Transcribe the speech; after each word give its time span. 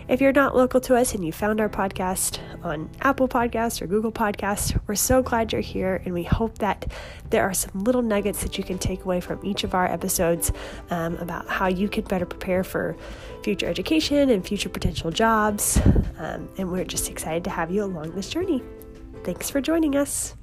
if 0.10 0.20
you're 0.20 0.34
not 0.34 0.56
local 0.56 0.82
to 0.82 0.96
us 0.96 1.14
and 1.14 1.24
you 1.24 1.32
found 1.32 1.62
our 1.62 1.70
podcast 1.70 2.40
on 2.64 2.90
Apple 3.02 3.28
Podcasts 3.28 3.80
or 3.80 3.86
Google 3.86 4.12
Podcasts, 4.12 4.78
we're 4.88 4.96
so 4.96 5.22
glad 5.22 5.52
you're 5.52 5.62
here 5.62 6.02
and 6.04 6.16
we 6.16 6.24
hope 6.24 6.58
that 6.58 6.92
there 7.30 7.44
are 7.44 7.54
some 7.54 7.84
little 7.84 8.02
nuggets 8.02 8.42
that 8.42 8.58
you 8.58 8.64
can 8.64 8.80
take 8.80 9.06
away 9.06 9.22
from 9.22 9.40
each 9.46 9.64
of 9.64 9.76
our 9.76 9.86
episodes 9.86 10.52
um, 10.90 11.16
about 11.18 11.48
how 11.48 11.68
you 11.68 11.88
can 11.88 12.04
better 12.06 12.26
prepare 12.26 12.64
for 12.64 12.98
future 13.44 13.68
education 13.68 14.32
and 14.32 14.48
future 14.48 14.70
potential 14.70 15.12
jobs. 15.12 15.80
Um, 16.18 16.50
and 16.58 16.72
we're 16.72 16.86
just 16.86 17.10
excited 17.10 17.44
to 17.44 17.52
have 17.52 17.70
you 17.70 17.84
along 17.84 18.16
this 18.16 18.30
journey. 18.30 18.64
Thanks 19.24 19.52
for 19.52 19.62
joining 19.62 19.96
us. 19.96 20.36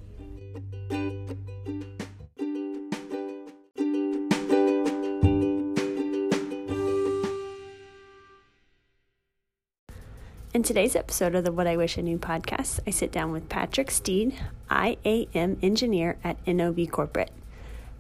In 10.57 10.63
today's 10.63 10.97
episode 10.97 11.35
of 11.35 11.45
the 11.45 11.53
What 11.53 11.67
I 11.67 11.77
Wish 11.77 11.99
I 11.99 12.01
Knew 12.01 12.17
podcast, 12.17 12.81
I 12.87 12.91
sit 12.91 13.13
down 13.13 13.31
with 13.31 13.51
Patrick 13.51 13.91
Steed, 13.91 14.35
IAM 14.71 15.59
engineer 15.61 16.17
at 16.25 16.39
NOV 16.47 16.91
Corporate. 16.91 17.31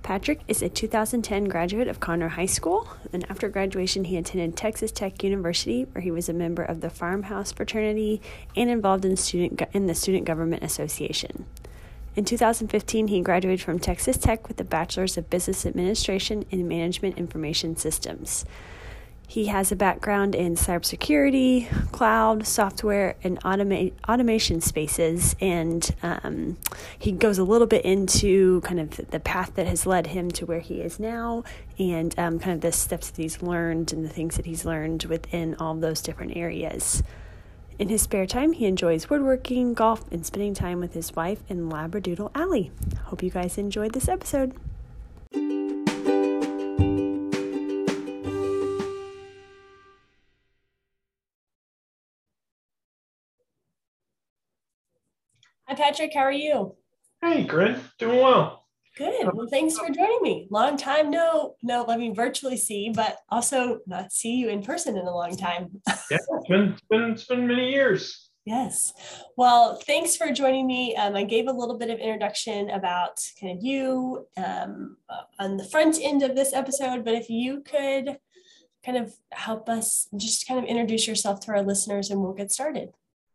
Patrick 0.02 0.40
is 0.48 0.62
a 0.62 0.70
2010 0.70 1.48
graduate 1.48 1.86
of 1.86 2.00
Conroe 2.00 2.30
High 2.30 2.46
School, 2.46 2.88
and 3.12 3.30
after 3.30 3.50
graduation, 3.50 4.04
he 4.04 4.16
attended 4.16 4.56
Texas 4.56 4.90
Tech 4.90 5.22
University, 5.22 5.84
where 5.92 6.00
he 6.00 6.10
was 6.10 6.30
a 6.30 6.32
member 6.32 6.62
of 6.62 6.80
the 6.80 6.88
Farmhouse 6.88 7.52
fraternity 7.52 8.22
and 8.56 8.70
involved 8.70 9.04
in, 9.04 9.18
student 9.18 9.60
in 9.74 9.86
the 9.86 9.94
Student 9.94 10.24
Government 10.24 10.62
Association. 10.62 11.44
In 12.14 12.24
2015, 12.24 13.08
he 13.08 13.20
graduated 13.20 13.60
from 13.60 13.78
Texas 13.78 14.16
Tech 14.16 14.48
with 14.48 14.58
a 14.58 14.64
Bachelor's 14.64 15.18
of 15.18 15.28
Business 15.28 15.66
Administration 15.66 16.46
in 16.50 16.66
Management 16.66 17.18
Information 17.18 17.76
Systems. 17.76 18.46
He 19.28 19.46
has 19.46 19.72
a 19.72 19.76
background 19.76 20.34
in 20.34 20.54
cybersecurity, 20.54 21.90
cloud, 21.90 22.46
software, 22.46 23.16
and 23.24 23.40
automa- 23.40 23.92
automation 24.08 24.60
spaces. 24.60 25.34
And 25.40 25.88
um, 26.02 26.56
he 26.96 27.10
goes 27.12 27.36
a 27.36 27.44
little 27.44 27.66
bit 27.66 27.84
into 27.84 28.60
kind 28.60 28.78
of 28.78 29.10
the 29.10 29.18
path 29.20 29.52
that 29.56 29.66
has 29.66 29.84
led 29.84 30.08
him 30.08 30.30
to 30.32 30.46
where 30.46 30.60
he 30.60 30.80
is 30.80 31.00
now 31.00 31.42
and 31.78 32.16
um, 32.18 32.38
kind 32.38 32.54
of 32.54 32.60
the 32.60 32.72
steps 32.72 33.10
that 33.10 33.20
he's 33.20 33.42
learned 33.42 33.92
and 33.92 34.04
the 34.04 34.08
things 34.08 34.36
that 34.36 34.46
he's 34.46 34.64
learned 34.64 35.04
within 35.04 35.56
all 35.56 35.74
those 35.74 36.00
different 36.00 36.36
areas. 36.36 37.02
In 37.78 37.88
his 37.88 38.02
spare 38.02 38.26
time, 38.26 38.52
he 38.52 38.64
enjoys 38.64 39.10
woodworking, 39.10 39.74
golf, 39.74 40.04
and 40.10 40.24
spending 40.24 40.54
time 40.54 40.80
with 40.80 40.94
his 40.94 41.14
wife 41.14 41.42
in 41.48 41.68
Labradoodle 41.68 42.30
Alley. 42.34 42.70
Hope 43.04 43.22
you 43.22 43.30
guys 43.30 43.58
enjoyed 43.58 43.92
this 43.92 44.08
episode. 44.08 44.54
Patrick. 55.76 56.12
How 56.14 56.20
are 56.20 56.32
you? 56.32 56.74
Hey, 57.22 57.44
Corinne. 57.44 57.80
Doing 57.98 58.18
well. 58.18 58.64
Good. 58.96 59.28
Well, 59.34 59.46
thanks 59.50 59.76
for 59.76 59.90
joining 59.90 60.22
me. 60.22 60.48
Long 60.50 60.78
time 60.78 61.10
no, 61.10 61.56
no, 61.62 61.84
let 61.86 61.98
me 61.98 62.14
virtually 62.14 62.56
see, 62.56 62.90
but 62.94 63.18
also 63.28 63.80
not 63.86 64.10
see 64.10 64.36
you 64.36 64.48
in 64.48 64.62
person 64.62 64.96
in 64.96 65.06
a 65.06 65.14
long 65.14 65.36
time. 65.36 65.82
yeah, 66.10 66.16
it's 66.18 66.48
been, 66.48 66.60
it's 66.72 66.82
been, 66.88 67.02
it's 67.10 67.24
been 67.26 67.46
many 67.46 67.70
years. 67.70 68.30
Yes. 68.46 68.94
Well, 69.36 69.76
thanks 69.86 70.16
for 70.16 70.32
joining 70.32 70.66
me. 70.66 70.96
Um, 70.96 71.14
I 71.14 71.24
gave 71.24 71.46
a 71.46 71.52
little 71.52 71.76
bit 71.76 71.90
of 71.90 71.98
introduction 71.98 72.70
about 72.70 73.20
kind 73.38 73.58
of 73.58 73.62
you 73.62 74.26
um, 74.36 74.96
on 75.38 75.58
the 75.58 75.64
front 75.64 75.98
end 76.00 76.22
of 76.22 76.34
this 76.34 76.54
episode, 76.54 77.04
but 77.04 77.14
if 77.14 77.28
you 77.28 77.62
could 77.62 78.16
kind 78.84 78.96
of 78.96 79.14
help 79.32 79.68
us 79.68 80.08
just 80.16 80.46
kind 80.46 80.60
of 80.60 80.64
introduce 80.64 81.08
yourself 81.08 81.40
to 81.40 81.50
our 81.50 81.62
listeners 81.62 82.08
and 82.08 82.22
we'll 82.22 82.32
get 82.32 82.52
started. 82.52 82.90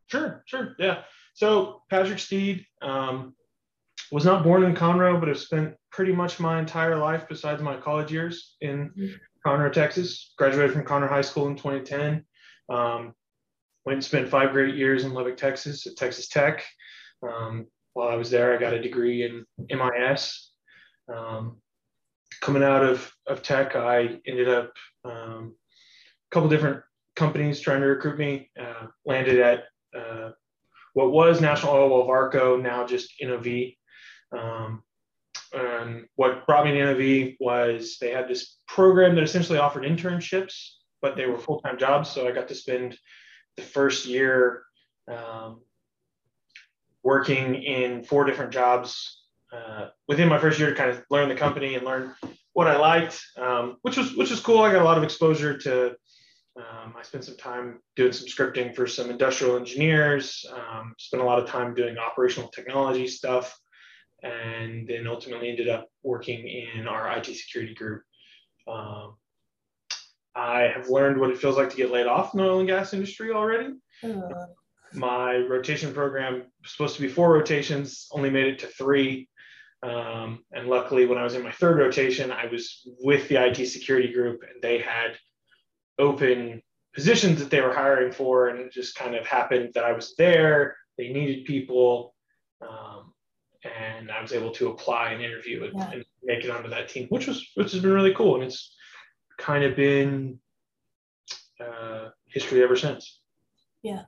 Sure, 0.07 0.43
sure. 0.47 0.75
Yeah. 0.79 1.03
So 1.33 1.81
Patrick 1.89 2.19
Steed 2.19 2.65
um, 2.81 3.35
was 4.11 4.25
not 4.25 4.43
born 4.43 4.63
in 4.63 4.75
Conroe, 4.75 5.19
but 5.19 5.29
have 5.29 5.39
spent 5.39 5.75
pretty 5.91 6.11
much 6.11 6.39
my 6.39 6.59
entire 6.59 6.97
life 6.97 7.25
besides 7.27 7.61
my 7.61 7.77
college 7.77 8.11
years 8.11 8.55
in. 8.61 8.91
Conroe, 9.45 9.71
Texas. 9.71 10.33
Graduated 10.37 10.73
from 10.73 10.85
Conroe 10.85 11.09
High 11.09 11.21
School 11.21 11.47
in 11.47 11.55
2010. 11.55 12.23
Um, 12.69 13.13
went 13.85 13.97
and 13.97 14.03
spent 14.03 14.29
five 14.29 14.51
great 14.51 14.75
years 14.75 15.03
in 15.03 15.13
Lubbock, 15.13 15.37
Texas 15.37 15.87
at 15.87 15.97
Texas 15.97 16.27
Tech. 16.27 16.63
Um, 17.27 17.67
while 17.93 18.09
I 18.09 18.15
was 18.15 18.29
there, 18.29 18.53
I 18.53 18.59
got 18.59 18.73
a 18.73 18.81
degree 18.81 19.23
in 19.23 19.45
MIS. 19.69 20.51
Um, 21.13 21.57
coming 22.41 22.63
out 22.63 22.83
of, 22.83 23.11
of 23.27 23.41
tech, 23.41 23.75
I 23.75 24.19
ended 24.25 24.47
up 24.47 24.71
um, 25.03 25.55
a 26.31 26.33
couple 26.33 26.49
different 26.49 26.81
companies 27.15 27.59
trying 27.59 27.81
to 27.81 27.87
recruit 27.87 28.17
me. 28.17 28.49
Uh, 28.59 28.87
landed 29.05 29.39
at 29.39 29.63
uh, 29.97 30.31
what 30.93 31.11
was 31.11 31.41
National 31.41 31.73
Oilwell 31.73 32.07
Varco, 32.07 32.61
now 32.61 32.85
just 32.85 33.13
NOV. 33.21 33.73
Um, 34.37 34.83
and 35.53 36.05
what 36.15 36.45
brought 36.45 36.65
me 36.65 36.71
to 36.71 36.93
NOV 36.93 37.33
was 37.39 37.97
they 37.99 38.11
had 38.11 38.27
this 38.27 38.57
program 38.67 39.15
that 39.15 39.23
essentially 39.23 39.59
offered 39.59 39.83
internships, 39.83 40.69
but 41.01 41.15
they 41.15 41.25
were 41.25 41.37
full 41.37 41.59
time 41.61 41.77
jobs. 41.77 42.09
So 42.09 42.27
I 42.27 42.31
got 42.31 42.47
to 42.49 42.55
spend 42.55 42.97
the 43.57 43.63
first 43.63 44.05
year 44.05 44.63
um, 45.09 45.61
working 47.03 47.55
in 47.55 48.03
four 48.03 48.23
different 48.23 48.51
jobs 48.51 49.23
uh, 49.51 49.87
within 50.07 50.29
my 50.29 50.39
first 50.39 50.59
year 50.59 50.69
to 50.69 50.75
kind 50.75 50.89
of 50.89 51.03
learn 51.09 51.27
the 51.27 51.35
company 51.35 51.75
and 51.75 51.85
learn 51.85 52.15
what 52.53 52.67
I 52.67 52.77
liked, 52.77 53.21
um, 53.37 53.77
which 53.81 53.97
was 53.97 54.15
which 54.15 54.29
was 54.29 54.39
cool. 54.39 54.59
I 54.59 54.71
got 54.71 54.81
a 54.81 54.85
lot 54.85 54.97
of 54.97 55.03
exposure 55.03 55.57
to 55.59 55.95
um, 56.57 56.93
I 56.97 57.03
spent 57.03 57.23
some 57.23 57.37
time 57.37 57.79
doing 57.95 58.11
some 58.11 58.27
scripting 58.27 58.75
for 58.75 58.85
some 58.85 59.09
industrial 59.09 59.55
engineers, 59.55 60.45
um, 60.53 60.93
spent 60.97 61.23
a 61.23 61.25
lot 61.25 61.39
of 61.39 61.47
time 61.47 61.73
doing 61.73 61.97
operational 61.97 62.49
technology 62.49 63.07
stuff, 63.07 63.57
and 64.21 64.87
then 64.87 65.07
ultimately 65.07 65.49
ended 65.49 65.69
up 65.69 65.87
working 66.03 66.47
in 66.47 66.87
our 66.87 67.09
IT 67.17 67.25
security 67.25 67.73
group. 67.73 68.03
Um, 68.67 69.15
I 70.35 70.71
have 70.75 70.89
learned 70.89 71.19
what 71.19 71.31
it 71.31 71.37
feels 71.37 71.57
like 71.57 71.69
to 71.69 71.77
get 71.77 71.91
laid 71.91 72.07
off 72.07 72.33
in 72.33 72.39
the 72.39 72.45
oil 72.45 72.59
and 72.59 72.67
gas 72.67 72.93
industry 72.93 73.31
already. 73.31 73.73
Uh. 74.03 74.29
My 74.93 75.37
rotation 75.37 75.93
program 75.93 76.43
was 76.61 76.71
supposed 76.71 76.95
to 76.97 77.01
be 77.01 77.07
four 77.07 77.31
rotations, 77.33 78.07
only 78.11 78.29
made 78.29 78.47
it 78.47 78.59
to 78.59 78.67
three. 78.67 79.29
Um, 79.83 80.43
and 80.51 80.67
luckily, 80.67 81.05
when 81.05 81.17
I 81.17 81.23
was 81.23 81.33
in 81.33 81.43
my 81.43 81.51
third 81.51 81.77
rotation, 81.77 82.29
I 82.29 82.47
was 82.47 82.85
with 82.99 83.29
the 83.29 83.43
IT 83.43 83.65
security 83.67 84.11
group, 84.11 84.41
and 84.43 84.61
they 84.61 84.79
had 84.79 85.17
open 85.99 86.61
positions 86.93 87.39
that 87.39 87.49
they 87.49 87.61
were 87.61 87.73
hiring 87.73 88.11
for, 88.11 88.49
and 88.49 88.59
it 88.59 88.71
just 88.71 88.95
kind 88.95 89.15
of 89.15 89.25
happened 89.25 89.71
that 89.73 89.83
I 89.83 89.93
was 89.93 90.15
there. 90.17 90.75
They 90.97 91.09
needed 91.09 91.45
people, 91.45 92.13
um, 92.61 93.13
and 93.63 94.11
I 94.11 94.21
was 94.21 94.33
able 94.33 94.51
to 94.51 94.69
apply 94.69 95.11
and 95.11 95.23
interview 95.23 95.65
and, 95.65 95.73
yeah. 95.75 95.91
and, 95.91 96.05
make 96.23 96.43
it 96.43 96.51
onto 96.51 96.69
that 96.69 96.87
team, 96.87 97.07
which 97.09 97.25
was 97.25 97.43
which 97.55 97.71
has 97.71 97.81
been 97.81 97.93
really 97.93 98.13
cool, 98.13 98.35
and 98.35 98.43
it's 98.43 98.75
kind 99.39 99.63
of 99.63 99.75
been 99.75 100.39
uh, 101.59 102.09
history 102.27 102.61
ever 102.61 102.75
since. 102.75 103.19
Yeah, 103.81 104.03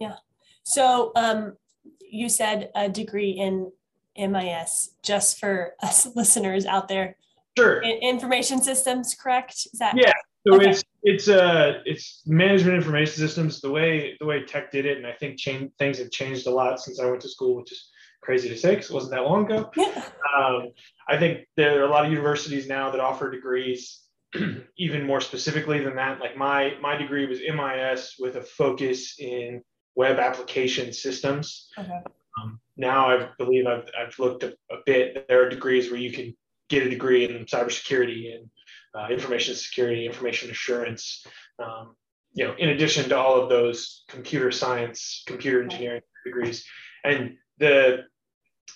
yeah. 0.00 0.16
So 0.64 1.12
um, 1.14 1.56
you 2.00 2.28
said 2.28 2.70
a 2.74 2.88
degree 2.88 3.30
in 3.30 3.70
MIS, 4.18 4.90
just 5.02 5.38
for 5.38 5.74
us 5.82 6.06
listeners 6.16 6.66
out 6.66 6.88
there. 6.88 7.16
Sure. 7.56 7.80
In 7.80 7.98
information 8.02 8.60
systems, 8.60 9.14
correct? 9.14 9.66
Is 9.72 9.78
that 9.78 9.96
yeah? 9.96 10.12
So 10.46 10.56
okay. 10.56 10.70
it's 10.70 10.84
it's 11.02 11.28
uh 11.28 11.80
it's 11.84 12.22
management 12.26 12.76
information 12.76 13.14
systems. 13.14 13.60
The 13.60 13.70
way 13.70 14.16
the 14.20 14.26
way 14.26 14.44
tech 14.44 14.70
did 14.70 14.86
it, 14.86 14.96
and 14.96 15.06
I 15.06 15.12
think 15.12 15.38
change, 15.38 15.72
things 15.78 15.98
have 15.98 16.10
changed 16.10 16.46
a 16.46 16.50
lot 16.50 16.80
since 16.80 17.00
I 17.00 17.06
went 17.06 17.22
to 17.22 17.28
school, 17.28 17.56
which 17.56 17.72
is 17.72 17.90
crazy 18.22 18.48
to 18.48 18.56
say 18.56 18.74
because 18.74 18.90
it 18.90 18.94
wasn't 18.94 19.12
that 19.12 19.24
long 19.24 19.44
ago. 19.44 19.70
Yeah. 19.76 20.08
Um, 20.36 20.72
I 21.08 21.16
think 21.16 21.46
there 21.56 21.80
are 21.80 21.86
a 21.86 21.90
lot 21.90 22.04
of 22.04 22.12
universities 22.12 22.66
now 22.68 22.90
that 22.90 23.00
offer 23.00 23.30
degrees 23.30 24.02
even 24.78 25.06
more 25.06 25.20
specifically 25.20 25.82
than 25.82 25.96
that, 25.96 26.20
like 26.20 26.36
my 26.36 26.74
my 26.80 26.96
degree 26.96 27.26
was 27.26 27.40
MIS 27.40 28.16
with 28.18 28.36
a 28.36 28.42
focus 28.42 29.18
in 29.18 29.62
web 29.94 30.18
application 30.18 30.92
systems. 30.92 31.68
Okay. 31.78 32.00
Um, 32.40 32.60
now 32.76 33.08
I 33.08 33.30
believe 33.38 33.66
I've, 33.66 33.88
I've 33.98 34.18
looked 34.18 34.42
a, 34.42 34.54
a, 34.70 34.76
bit. 34.84 35.26
There 35.26 35.44
are 35.44 35.48
degrees 35.48 35.90
where 35.90 35.98
you 35.98 36.12
can 36.12 36.36
get 36.68 36.86
a 36.86 36.90
degree 36.90 37.24
in 37.24 37.46
cybersecurity 37.46 38.34
and 38.36 38.50
uh, 38.96 39.08
information 39.08 39.54
security, 39.54 40.06
information 40.06 40.50
assurance. 40.50 41.26
Um, 41.62 41.96
you 42.32 42.44
know, 42.44 42.54
in 42.58 42.70
addition 42.70 43.08
to 43.08 43.16
all 43.16 43.40
of 43.40 43.48
those 43.48 44.04
computer 44.08 44.50
science, 44.50 45.22
computer 45.26 45.62
engineering 45.62 46.02
degrees, 46.24 46.64
and 47.04 47.36
the 47.58 48.04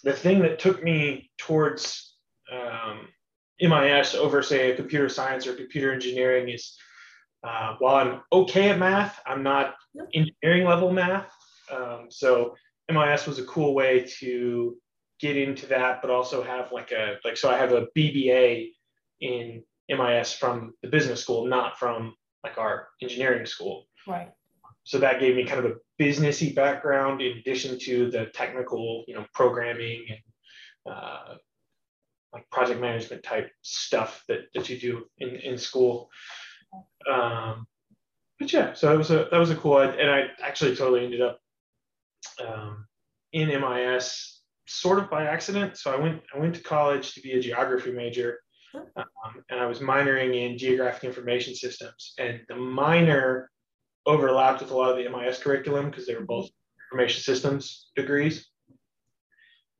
the 0.04 0.12
thing 0.12 0.40
that 0.40 0.58
took 0.58 0.82
me 0.82 1.30
towards 1.36 2.14
um, 2.50 3.08
MIS 3.60 4.14
over, 4.14 4.42
say, 4.42 4.70
a 4.70 4.76
computer 4.76 5.08
science 5.08 5.46
or 5.46 5.54
computer 5.54 5.92
engineering 5.92 6.48
is 6.48 6.76
uh, 7.44 7.76
while 7.78 7.96
I'm 7.96 8.20
okay 8.32 8.70
at 8.70 8.78
math, 8.78 9.20
I'm 9.26 9.42
not 9.42 9.74
engineering 10.14 10.66
level 10.66 10.92
math. 10.92 11.30
Um, 11.70 12.06
so 12.10 12.56
MIS 12.90 13.26
was 13.26 13.38
a 13.38 13.44
cool 13.44 13.74
way 13.74 14.06
to 14.20 14.76
get 15.20 15.36
into 15.36 15.66
that, 15.66 16.00
but 16.02 16.10
also 16.10 16.42
have 16.42 16.72
like 16.72 16.92
a 16.92 17.16
like 17.24 17.36
so 17.36 17.50
I 17.50 17.56
have 17.58 17.72
a 17.72 17.86
BBA 17.96 18.72
in 19.20 19.62
MIS 19.90 20.32
from 20.32 20.74
the 20.82 20.88
business 20.88 21.20
school, 21.20 21.46
not 21.46 21.78
from 21.78 22.14
like 22.44 22.58
our 22.58 22.88
engineering 23.02 23.46
school. 23.46 23.86
Right. 24.06 24.30
So 24.84 24.98
that 24.98 25.20
gave 25.20 25.36
me 25.36 25.44
kind 25.44 25.64
of 25.64 25.72
a 25.72 26.02
businessy 26.02 26.54
background 26.54 27.20
in 27.20 27.38
addition 27.38 27.78
to 27.80 28.10
the 28.10 28.26
technical, 28.26 29.04
you 29.06 29.14
know, 29.14 29.26
programming 29.34 30.06
and 30.08 30.94
uh, 30.94 31.34
like 32.32 32.48
project 32.50 32.80
management 32.80 33.22
type 33.22 33.50
stuff 33.62 34.24
that, 34.28 34.40
that 34.54 34.68
you 34.68 34.78
do 34.78 35.04
in, 35.18 35.36
in 35.36 35.58
school. 35.58 36.08
Um, 37.10 37.66
but 38.38 38.52
yeah, 38.52 38.72
so 38.72 38.88
that 38.88 38.96
was 38.96 39.10
a 39.10 39.28
that 39.30 39.38
was 39.38 39.50
a 39.50 39.56
cool 39.56 39.78
and 39.80 40.10
I 40.10 40.28
actually 40.42 40.74
totally 40.74 41.04
ended 41.04 41.20
up 41.20 41.38
um, 42.42 42.86
in 43.32 43.48
MIS 43.48 44.40
sort 44.66 44.98
of 44.98 45.10
by 45.10 45.26
accident. 45.26 45.76
So 45.76 45.92
I 45.92 46.00
went 46.00 46.22
I 46.34 46.38
went 46.38 46.54
to 46.54 46.62
college 46.62 47.12
to 47.14 47.20
be 47.20 47.32
a 47.32 47.40
geography 47.40 47.92
major, 47.92 48.38
um, 48.74 49.44
and 49.48 49.60
I 49.60 49.66
was 49.66 49.80
minoring 49.80 50.34
in 50.34 50.58
geographic 50.58 51.04
information 51.04 51.54
systems. 51.54 52.14
And 52.18 52.40
the 52.48 52.56
minor 52.56 53.50
overlapped 54.06 54.60
with 54.60 54.70
a 54.70 54.76
lot 54.76 54.90
of 54.90 54.96
the 54.96 55.08
MIS 55.08 55.38
curriculum 55.38 55.90
because 55.90 56.06
they 56.06 56.14
were 56.14 56.24
both 56.24 56.48
information 56.90 57.22
systems 57.22 57.90
degrees. 57.96 58.48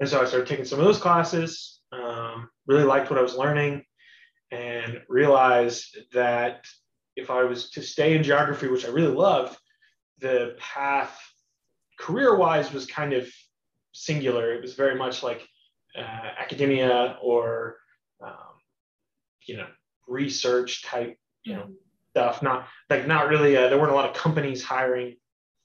And 0.00 0.08
so 0.08 0.20
I 0.20 0.24
started 0.24 0.48
taking 0.48 0.64
some 0.64 0.78
of 0.78 0.84
those 0.84 0.98
classes. 0.98 1.80
Um, 1.92 2.48
really 2.66 2.84
liked 2.84 3.10
what 3.10 3.18
I 3.18 3.22
was 3.22 3.34
learning, 3.34 3.84
and 4.52 5.00
realized 5.08 5.96
that 6.12 6.64
if 7.16 7.30
I 7.30 7.42
was 7.44 7.70
to 7.70 7.82
stay 7.82 8.16
in 8.16 8.22
geography, 8.22 8.68
which 8.68 8.86
I 8.86 8.90
really 8.90 9.14
loved, 9.14 9.58
the 10.18 10.56
path 10.58 11.18
career 11.98 12.36
wise 12.36 12.72
was 12.72 12.86
kind 12.86 13.12
of 13.12 13.28
singular. 13.92 14.54
It 14.54 14.62
was 14.62 14.74
very 14.74 14.96
much 14.96 15.22
like 15.22 15.46
uh, 15.98 16.30
academia 16.38 17.18
or, 17.22 17.76
um, 18.24 18.49
you 19.50 19.56
know, 19.56 19.66
research 20.06 20.84
type, 20.84 21.18
you 21.42 21.54
know, 21.54 21.66
stuff. 22.10 22.40
Not 22.40 22.68
like 22.88 23.08
not 23.08 23.28
really. 23.28 23.56
Uh, 23.56 23.68
there 23.68 23.78
weren't 23.78 23.90
a 23.90 23.96
lot 23.96 24.08
of 24.08 24.14
companies 24.14 24.62
hiring 24.62 25.16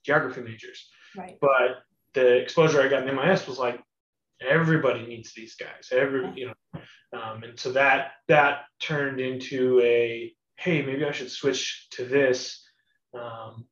geography 0.04 0.40
majors. 0.40 0.88
Right. 1.16 1.38
But 1.40 1.84
the 2.14 2.38
exposure 2.38 2.82
I 2.82 2.88
got 2.88 3.06
in 3.06 3.14
MIS 3.14 3.46
was 3.46 3.58
like 3.60 3.80
everybody 4.40 5.06
needs 5.06 5.32
these 5.34 5.54
guys. 5.54 5.90
Every 5.92 6.32
you 6.34 6.46
know, 6.48 6.80
um, 7.12 7.44
and 7.44 7.58
so 7.58 7.70
that 7.72 8.12
that 8.26 8.64
turned 8.80 9.20
into 9.20 9.80
a 9.82 10.34
hey, 10.56 10.82
maybe 10.82 11.04
I 11.04 11.12
should 11.12 11.30
switch 11.30 11.86
to 11.92 12.04
this. 12.04 12.64
Um, 13.14 13.66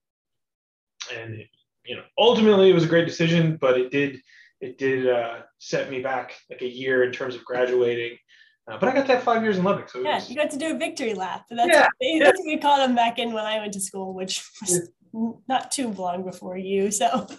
and 1.12 1.34
it, 1.40 1.48
you 1.84 1.96
know, 1.96 2.04
ultimately 2.16 2.70
it 2.70 2.74
was 2.74 2.84
a 2.84 2.88
great 2.88 3.06
decision, 3.06 3.58
but 3.60 3.78
it 3.78 3.90
did 3.90 4.20
it 4.60 4.78
did 4.78 5.08
uh, 5.08 5.40
set 5.58 5.90
me 5.90 6.00
back 6.00 6.34
like 6.48 6.62
a 6.62 6.68
year 6.68 7.02
in 7.02 7.10
terms 7.10 7.34
of 7.34 7.44
graduating. 7.44 8.16
Uh, 8.66 8.78
but 8.78 8.88
I 8.88 8.94
got 8.94 9.06
that 9.08 9.22
five 9.22 9.42
years 9.42 9.58
in 9.58 9.64
Lubbock. 9.64 9.90
So 9.90 10.00
yeah, 10.00 10.16
was, 10.16 10.30
you 10.30 10.36
got 10.36 10.50
to 10.50 10.56
do 10.56 10.74
a 10.74 10.78
victory 10.78 11.12
lap. 11.14 11.44
That's, 11.50 11.68
yeah, 11.68 11.86
what, 11.98 12.24
that's 12.24 12.38
what 12.38 12.46
we 12.46 12.56
called 12.56 12.80
them 12.80 12.94
back 12.94 13.18
in 13.18 13.32
when 13.32 13.44
I 13.44 13.58
went 13.58 13.74
to 13.74 13.80
school, 13.80 14.14
which 14.14 14.42
was 14.60 14.90
yeah. 15.12 15.30
not 15.48 15.70
too 15.70 15.88
long 15.88 16.24
before 16.24 16.56
you. 16.56 16.90
So, 16.90 17.26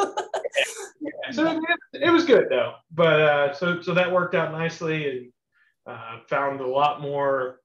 yeah. 1.02 1.32
so 1.32 1.48
it, 1.94 2.04
it, 2.04 2.12
was 2.12 2.26
good 2.26 2.48
though. 2.50 2.76
But 2.92 3.22
uh, 3.22 3.54
so 3.54 3.82
so 3.82 3.94
that 3.96 4.12
worked 4.12 4.36
out 4.36 4.52
nicely, 4.52 5.10
and 5.10 5.32
uh, 5.88 6.20
found 6.28 6.62
a 6.62 6.68
lot 6.68 7.02
more 7.02 7.60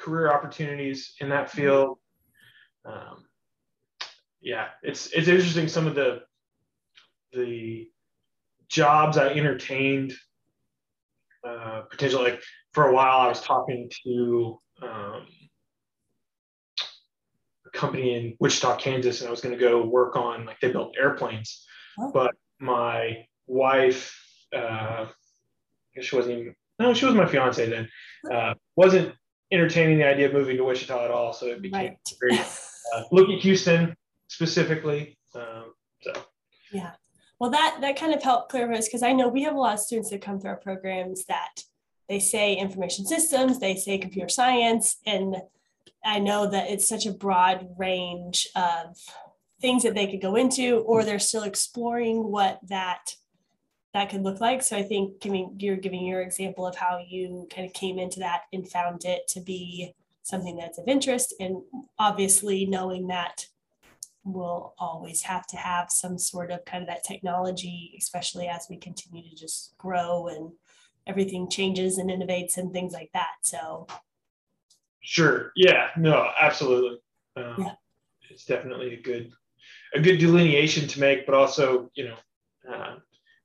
career 0.00 0.32
opportunities 0.32 1.14
in 1.20 1.28
that 1.28 1.48
mm-hmm. 1.48 1.58
field. 1.58 1.98
Um, 2.84 3.24
yeah, 4.40 4.68
it's 4.82 5.08
it's 5.08 5.28
interesting 5.28 5.68
some 5.68 5.86
of 5.86 5.94
the 5.94 6.22
the 7.32 7.88
jobs 8.68 9.18
I 9.18 9.28
entertained 9.28 10.14
uh, 11.46 11.82
potentially. 11.90 12.32
Like 12.32 12.42
for 12.72 12.88
a 12.88 12.94
while, 12.94 13.20
I 13.20 13.28
was 13.28 13.40
talking 13.40 13.90
to 14.04 14.58
um, 14.82 15.26
a 17.66 17.70
company 17.72 18.14
in 18.14 18.36
Wichita, 18.40 18.76
Kansas, 18.76 19.20
and 19.20 19.28
I 19.28 19.30
was 19.30 19.40
going 19.40 19.56
to 19.56 19.60
go 19.60 19.84
work 19.84 20.16
on 20.16 20.46
like 20.46 20.60
they 20.60 20.72
built 20.72 20.94
airplanes, 20.98 21.64
oh. 21.98 22.10
but 22.12 22.34
my 22.58 23.26
wife, 23.46 24.16
uh, 24.54 25.06
she 26.00 26.16
wasn't 26.16 26.38
even 26.38 26.54
no, 26.80 26.94
she 26.94 27.04
was 27.04 27.14
my 27.14 27.26
fiance 27.26 27.68
then. 27.68 27.88
Uh, 28.32 28.54
wasn't 28.74 29.14
entertaining 29.52 29.98
the 29.98 30.06
idea 30.06 30.26
of 30.26 30.32
moving 30.32 30.56
to 30.56 30.64
Wichita 30.64 31.04
at 31.04 31.10
all. 31.10 31.32
So 31.34 31.46
it 31.46 31.60
became 31.60 31.90
right. 31.90 31.98
very, 32.20 32.38
uh, 32.38 33.02
look 33.12 33.28
at 33.28 33.38
Houston 33.40 33.94
specifically. 34.28 35.18
Um, 35.34 35.74
so 36.00 36.12
yeah, 36.72 36.92
well 37.40 37.50
that 37.50 37.78
that 37.80 37.98
kind 37.98 38.14
of 38.14 38.22
helped 38.22 38.50
clear 38.50 38.70
us 38.72 38.86
because 38.86 39.02
I 39.02 39.12
know 39.12 39.26
we 39.28 39.42
have 39.42 39.56
a 39.56 39.58
lot 39.58 39.74
of 39.74 39.80
students 39.80 40.10
that 40.10 40.22
come 40.22 40.38
through 40.38 40.50
our 40.50 40.56
programs 40.56 41.24
that 41.24 41.64
they 42.08 42.18
say 42.18 42.54
information 42.54 43.06
systems, 43.06 43.58
they 43.58 43.76
say 43.76 43.96
computer 43.96 44.28
science, 44.28 44.96
and 45.06 45.36
I 46.04 46.18
know 46.18 46.50
that 46.50 46.68
it's 46.68 46.88
such 46.88 47.06
a 47.06 47.12
broad 47.12 47.68
range 47.78 48.48
of 48.56 48.96
things 49.60 49.84
that 49.84 49.94
they 49.94 50.06
could 50.06 50.20
go 50.20 50.34
into, 50.34 50.78
or 50.78 51.04
they're 51.04 51.18
still 51.18 51.44
exploring 51.44 52.30
what 52.30 52.58
that 52.68 53.14
that 53.94 54.10
could 54.10 54.22
look 54.22 54.40
like. 54.40 54.62
So 54.62 54.76
I 54.76 54.82
think 54.82 55.20
giving 55.20 55.56
you're 55.58 55.76
giving 55.76 56.04
your 56.04 56.20
example 56.20 56.66
of 56.66 56.76
how 56.76 56.98
you 57.06 57.48
kind 57.54 57.66
of 57.66 57.72
came 57.72 57.98
into 57.98 58.20
that 58.20 58.42
and 58.52 58.68
found 58.68 59.04
it 59.04 59.26
to 59.28 59.40
be 59.40 59.94
something 60.22 60.56
that's 60.56 60.78
of 60.78 60.88
interest, 60.88 61.34
and 61.40 61.62
obviously 61.98 62.66
knowing 62.66 63.06
that 63.06 63.46
we'll 64.24 64.74
always 64.78 65.22
have 65.22 65.46
to 65.48 65.56
have 65.56 65.90
some 65.90 66.18
sort 66.18 66.50
of 66.50 66.64
kind 66.64 66.82
of 66.82 66.88
that 66.88 67.04
technology, 67.04 67.94
especially 67.98 68.48
as 68.48 68.66
we 68.68 68.76
continue 68.76 69.28
to 69.28 69.34
just 69.34 69.76
grow 69.78 70.28
and 70.28 70.50
everything 71.06 71.48
changes 71.48 71.98
and 71.98 72.10
innovates 72.10 72.56
and 72.56 72.72
things 72.72 72.92
like 72.92 73.10
that. 73.14 73.36
So 73.42 73.86
sure, 75.00 75.52
yeah, 75.56 75.88
no, 75.96 76.28
absolutely. 76.40 76.98
Um, 77.36 77.54
yeah. 77.58 77.72
It's 78.28 78.44
definitely 78.44 78.94
a 78.94 79.00
good 79.00 79.32
a 79.94 80.00
good 80.00 80.18
delineation 80.18 80.86
to 80.88 81.00
make, 81.00 81.26
but 81.26 81.34
also 81.34 81.90
you 81.94 82.08
know. 82.08 82.16
Uh, 82.70 82.96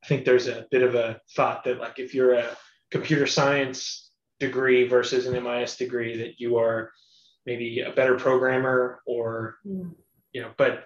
I 0.04 0.08
think 0.08 0.24
there's 0.24 0.48
a 0.48 0.68
bit 0.70 0.84
of 0.84 0.94
a 0.94 1.20
thought 1.36 1.64
that 1.64 1.80
like 1.80 1.98
if 1.98 2.14
you're 2.14 2.36
a 2.36 2.56
computer 2.92 3.26
science 3.26 4.12
degree 4.40 4.88
versus 4.88 5.26
an 5.26 5.42
MIS 5.44 5.78
degree, 5.78 6.18
that 6.18 6.40
you 6.40 6.58
are 6.58 6.92
maybe 7.46 7.82
a 7.82 7.92
better 7.92 8.16
programmer 8.16 9.02
or 9.08 9.56
mm. 9.66 9.72
know, 9.75 9.75
but 10.58 10.86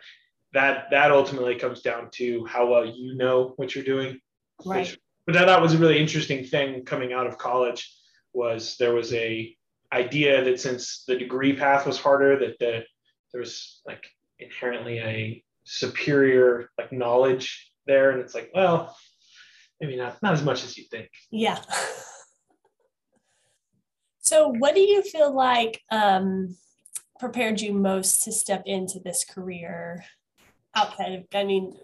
that 0.54 0.90
that 0.92 1.12
ultimately 1.12 1.56
comes 1.56 1.82
down 1.82 2.10
to 2.12 2.46
how 2.46 2.68
well 2.68 2.86
you 2.86 3.16
know 3.16 3.54
what 3.58 3.76
you're 3.76 3.84
doing. 3.84 4.20
Right. 4.66 4.82
Which, 4.82 5.00
but 5.26 5.34
that, 5.34 5.46
that 5.46 5.62
was 5.62 5.76
a 5.76 5.78
really 5.78 6.00
interesting 6.00 6.44
thing 6.44 6.84
coming 6.86 7.14
out 7.14 7.28
of 7.28 7.38
college 7.38 7.94
was 8.34 8.78
there 8.78 8.94
was 8.94 9.14
a 9.14 9.56
idea 9.94 10.44
that 10.44 10.60
since 10.60 11.04
the 11.08 11.18
degree 11.18 11.56
path 11.56 11.86
was 11.86 12.00
harder, 12.00 12.40
that 12.40 12.58
the 12.60 12.84
there 13.32 13.42
was 13.42 13.82
like 13.86 14.06
inherently 14.40 15.00
a 15.00 15.44
superior 15.66 16.70
like 16.78 16.92
knowledge 16.92 17.72
there. 17.86 18.12
And 18.12 18.22
it's 18.22 18.34
like, 18.34 18.52
well, 18.54 18.96
maybe 19.80 19.96
not 19.96 20.22
not 20.22 20.34
as 20.34 20.44
much 20.44 20.64
as 20.64 20.78
you 20.78 20.86
think. 20.86 21.10
Yeah. 21.32 21.60
so, 24.20 24.50
what 24.50 24.76
do 24.76 24.82
you 24.82 25.02
feel 25.04 25.34
like 25.34 25.82
um, 25.92 26.56
prepared 27.20 27.60
you 27.62 27.74
most 27.74 28.24
to 28.24 28.32
step 28.32 28.64
into 28.66 29.00
this 29.00 29.26
career 29.26 30.06
outside 30.76 31.14
of, 31.14 31.26
I 31.34 31.44
mean, 31.44 31.78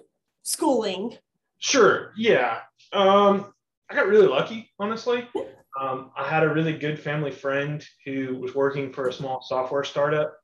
schooling? 0.43 1.17
Sure. 1.59 2.13
Yeah. 2.17 2.59
Um, 2.93 3.53
I 3.89 3.95
got 3.95 4.07
really 4.07 4.27
lucky, 4.27 4.71
honestly. 4.79 5.27
Um, 5.79 6.11
I 6.17 6.27
had 6.27 6.43
a 6.43 6.53
really 6.53 6.77
good 6.77 6.99
family 6.99 7.31
friend 7.31 7.85
who 8.05 8.37
was 8.37 8.55
working 8.55 8.93
for 8.93 9.07
a 9.07 9.13
small 9.13 9.41
software 9.41 9.83
startup 9.83 10.35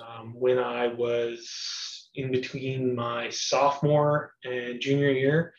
um, 0.00 0.34
when 0.36 0.58
I 0.58 0.88
was 0.88 2.10
in 2.14 2.30
between 2.30 2.94
my 2.94 3.30
sophomore 3.30 4.32
and 4.44 4.80
junior 4.80 5.10
year 5.10 5.54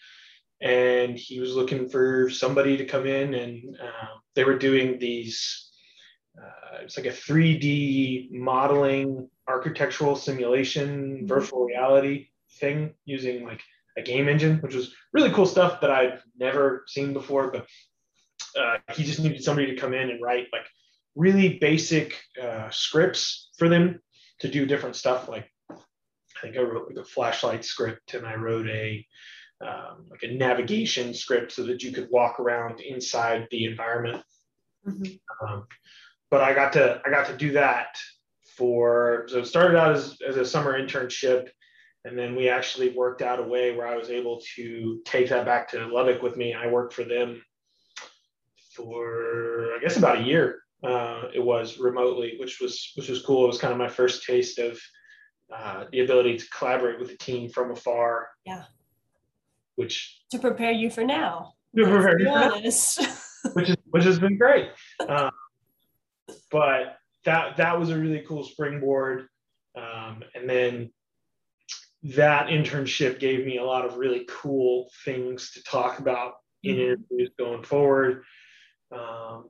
and 0.62 1.18
he 1.18 1.40
was 1.40 1.54
looking 1.54 1.90
for 1.90 2.30
somebody 2.30 2.78
to 2.78 2.86
come 2.86 3.06
in 3.06 3.34
and 3.34 3.78
uh, 3.82 4.08
they 4.36 4.44
were 4.44 4.58
doing 4.58 4.98
these 5.00 5.70
uh, 6.42 6.78
it's 6.82 6.98
like 6.98 7.06
a 7.06 7.10
3D 7.10 8.32
modeling 8.32 9.30
architectural 9.48 10.16
simulation 10.16 11.18
mm-hmm. 11.18 11.28
virtual 11.28 11.66
reality 11.66 12.28
thing 12.60 12.94
using 13.06 13.46
like 13.46 13.62
a 13.98 14.02
game 14.02 14.28
engine, 14.28 14.58
which 14.58 14.76
was 14.76 14.94
really 15.14 15.32
cool 15.32 15.46
stuff 15.46 15.82
that 15.82 15.92
I'd 15.92 16.20
never 16.38 16.84
seen 16.88 17.14
before. 17.14 17.52
But 17.52 17.68
uh, 18.60 18.78
he 18.94 19.04
just 19.04 19.20
needed 19.20 19.44
somebody 19.44 19.74
to 19.74 19.80
come 19.80 19.94
in 19.94 20.10
and 20.10 20.22
write 20.22 20.48
like 20.52 20.66
really 21.16 21.58
basic 21.60 22.22
uh, 22.42 22.70
scripts 22.72 23.50
for 23.58 23.70
them 23.70 24.02
to 24.40 24.50
do 24.50 24.66
different 24.66 24.96
stuff. 24.96 25.30
Like 25.30 25.50
I 25.70 25.76
think 26.42 26.58
I 26.58 26.62
wrote 26.62 26.90
like 26.90 26.98
a 26.98 27.08
flashlight 27.08 27.64
script 27.64 28.14
and 28.14 28.26
I 28.26 28.36
wrote 28.36 28.68
a 28.68 29.06
um, 29.62 30.08
like 30.10 30.24
a 30.24 30.34
navigation 30.34 31.14
script 31.14 31.54
so 31.54 31.64
that 31.64 31.82
you 31.82 31.92
could 31.94 32.10
walk 32.12 32.40
around 32.40 32.82
inside 32.82 33.48
the 33.52 33.66
environment. 33.66 34.22
Mm-hmm. 34.86 35.48
Um, 35.48 35.68
but 36.36 36.44
I 36.44 36.54
got 36.54 36.74
to 36.74 37.02
I 37.06 37.10
got 37.10 37.28
to 37.28 37.38
do 37.38 37.54
that 37.54 37.98
for 38.58 39.24
so 39.30 39.40
it 39.40 39.48
started 39.48 39.78
out 39.78 39.96
as, 39.96 40.18
as 40.28 40.36
a 40.36 40.44
summer 40.44 40.78
internship 40.78 41.48
and 42.04 42.20
then 42.20 42.36
we 42.36 42.50
actually 42.50 42.90
worked 42.90 43.22
out 43.22 43.40
a 43.40 43.44
way 43.44 43.74
where 43.74 43.88
I 43.88 43.96
was 43.96 44.10
able 44.10 44.42
to 44.58 45.00
take 45.06 45.30
that 45.30 45.46
back 45.46 45.70
to 45.70 45.88
Lubbock 45.88 46.22
with 46.22 46.36
me. 46.36 46.54
I 46.54 46.68
worked 46.68 46.92
for 46.92 47.06
them 47.06 47.42
for 48.74 49.76
I 49.76 49.80
guess 49.82 49.96
about 49.96 50.18
a 50.18 50.24
year. 50.24 50.60
Uh, 50.84 51.30
it 51.34 51.40
was 51.40 51.80
remotely, 51.80 52.36
which 52.38 52.60
was 52.60 52.92
which 52.96 53.08
was 53.08 53.22
cool. 53.22 53.46
It 53.46 53.48
was 53.48 53.58
kind 53.58 53.72
of 53.72 53.80
my 53.80 53.88
first 53.88 54.26
taste 54.26 54.60
of 54.60 54.78
uh, 55.56 55.86
the 55.94 56.02
ability 56.02 56.38
to 56.40 56.50
collaborate 56.50 57.00
with 57.00 57.12
a 57.12 57.18
team 57.18 57.50
from 57.50 57.72
afar. 57.72 58.28
Yeah. 58.46 58.64
Which 59.78 60.20
to 60.32 60.40
prepare 60.40 60.74
you 60.74 60.90
for 60.90 61.06
now. 61.06 61.54
To 61.78 61.84
prepare 61.86 62.20
you 62.20 62.26
for 62.26 62.40
now, 62.40 62.56
which 63.54 63.70
is 63.70 63.78
which 63.92 64.04
has 64.04 64.20
been 64.20 64.38
great. 64.38 64.72
Uh, 65.00 65.32
but 66.56 67.00
that 67.26 67.58
that 67.58 67.78
was 67.78 67.90
a 67.90 67.98
really 67.98 68.24
cool 68.26 68.46
springboard. 68.46 69.28
Um, 69.76 70.24
and 70.34 70.50
then 70.50 70.90
that 72.16 72.48
internship 72.48 73.20
gave 73.20 73.46
me 73.46 73.58
a 73.58 73.64
lot 73.66 73.84
of 73.84 73.98
really 73.98 74.26
cool 74.30 74.90
things 75.04 75.52
to 75.52 75.64
talk 75.64 76.00
about 76.00 76.36
in 76.64 76.76
mm-hmm. 76.76 76.82
interviews 76.94 77.32
going 77.38 77.64
forward. 77.64 78.24
Um, 78.90 79.50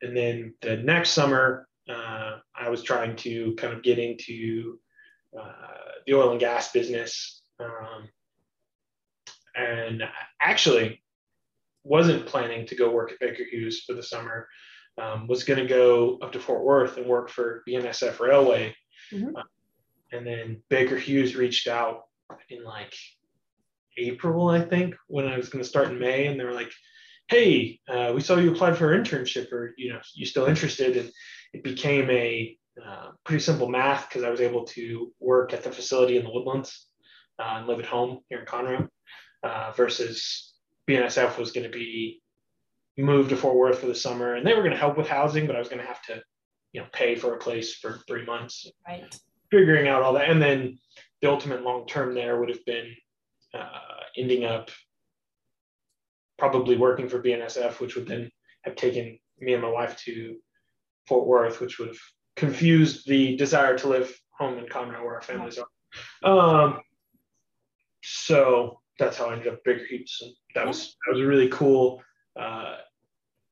and 0.00 0.16
then 0.16 0.54
the 0.62 0.78
next 0.78 1.10
summer, 1.10 1.68
uh, 1.86 2.38
I 2.56 2.70
was 2.70 2.82
trying 2.82 3.14
to 3.16 3.54
kind 3.56 3.74
of 3.74 3.82
get 3.82 3.98
into 3.98 4.78
uh, 5.38 5.82
the 6.06 6.14
oil 6.14 6.30
and 6.30 6.40
gas 6.40 6.72
business. 6.72 7.42
Um, 7.60 8.08
and 9.54 10.02
actually 10.40 11.02
wasn't 11.84 12.24
planning 12.24 12.64
to 12.68 12.74
go 12.74 12.90
work 12.90 13.12
at 13.12 13.20
Baker 13.20 13.44
Hughes 13.44 13.82
for 13.86 13.92
the 13.92 14.02
summer. 14.02 14.48
Um, 15.00 15.26
was 15.26 15.44
going 15.44 15.58
to 15.58 15.66
go 15.66 16.18
up 16.20 16.32
to 16.32 16.40
Fort 16.40 16.64
Worth 16.64 16.98
and 16.98 17.06
work 17.06 17.30
for 17.30 17.62
BNSF 17.66 18.20
Railway. 18.20 18.76
Mm-hmm. 19.10 19.36
Uh, 19.36 19.42
and 20.12 20.26
then 20.26 20.62
Baker 20.68 20.98
Hughes 20.98 21.34
reached 21.34 21.66
out 21.66 22.02
in 22.50 22.62
like 22.62 22.94
April, 23.96 24.48
I 24.48 24.60
think, 24.60 24.94
when 25.06 25.26
I 25.26 25.36
was 25.36 25.48
going 25.48 25.62
to 25.62 25.68
start 25.68 25.88
in 25.88 25.98
May, 25.98 26.26
and 26.26 26.38
they 26.38 26.44
were 26.44 26.52
like, 26.52 26.72
"Hey, 27.28 27.80
uh, 27.88 28.12
we 28.14 28.20
saw 28.20 28.36
you 28.36 28.52
applied 28.52 28.76
for 28.76 28.92
an 28.92 29.02
internship, 29.02 29.52
or 29.52 29.74
you 29.76 29.92
know, 29.92 30.00
you 30.14 30.26
still 30.26 30.46
interested?" 30.46 30.96
And 30.96 31.10
it 31.52 31.62
became 31.62 32.08
a 32.10 32.56
uh, 32.84 33.10
pretty 33.24 33.42
simple 33.42 33.68
math 33.68 34.08
because 34.08 34.24
I 34.24 34.30
was 34.30 34.40
able 34.40 34.64
to 34.64 35.12
work 35.20 35.52
at 35.52 35.62
the 35.62 35.70
facility 35.70 36.16
in 36.16 36.24
the 36.24 36.32
Woodlands 36.32 36.86
uh, 37.38 37.56
and 37.56 37.66
live 37.66 37.80
at 37.80 37.86
home 37.86 38.20
here 38.28 38.40
in 38.40 38.46
Conroe, 38.46 38.88
uh, 39.42 39.72
versus 39.76 40.54
BNSF 40.88 41.38
was 41.38 41.52
going 41.52 41.70
to 41.70 41.76
be 41.76 42.21
moved 42.98 43.30
to 43.30 43.36
Fort 43.36 43.56
Worth 43.56 43.80
for 43.80 43.86
the 43.86 43.94
summer, 43.94 44.34
and 44.34 44.46
they 44.46 44.54
were 44.54 44.62
going 44.62 44.72
to 44.72 44.78
help 44.78 44.96
with 44.96 45.08
housing, 45.08 45.46
but 45.46 45.56
I 45.56 45.58
was 45.58 45.68
going 45.68 45.80
to 45.80 45.86
have 45.86 46.02
to, 46.02 46.22
you 46.72 46.80
know, 46.80 46.86
pay 46.92 47.14
for 47.14 47.34
a 47.34 47.38
place 47.38 47.74
for 47.74 48.00
three 48.06 48.24
months. 48.24 48.66
Right 48.86 49.14
figuring 49.52 49.86
out 49.86 50.02
all 50.02 50.14
that. 50.14 50.30
And 50.30 50.42
then 50.42 50.78
the 51.20 51.30
ultimate 51.30 51.62
long 51.62 51.86
term 51.86 52.14
there 52.14 52.40
would 52.40 52.48
have 52.48 52.64
been 52.64 52.96
uh, 53.54 54.00
ending 54.16 54.44
up 54.44 54.70
probably 56.38 56.76
working 56.76 57.08
for 57.08 57.22
BNSF, 57.22 57.78
which 57.78 57.94
would 57.94 58.08
then 58.08 58.30
have 58.62 58.74
taken 58.74 59.18
me 59.38 59.52
and 59.52 59.62
my 59.62 59.68
wife 59.68 59.96
to 60.04 60.36
Fort 61.06 61.28
Worth, 61.28 61.60
which 61.60 61.78
would 61.78 61.88
have 61.88 62.00
confused 62.34 63.06
the 63.06 63.36
desire 63.36 63.76
to 63.78 63.88
live 63.88 64.18
home 64.30 64.58
in 64.58 64.64
Conroe 64.64 65.04
where 65.04 65.16
our 65.16 65.22
families 65.22 65.58
are. 65.58 65.68
Um, 66.24 66.80
so 68.02 68.80
that's 68.98 69.18
how 69.18 69.26
I 69.26 69.34
ended 69.34 69.52
up 69.52 69.62
Baker 69.64 69.84
Hughes. 69.84 70.18
And 70.22 70.32
that 70.54 70.66
was 70.66 70.96
that 71.06 71.12
was 71.12 71.20
a 71.20 71.26
really 71.26 71.48
cool 71.48 72.02
uh, 72.38 72.76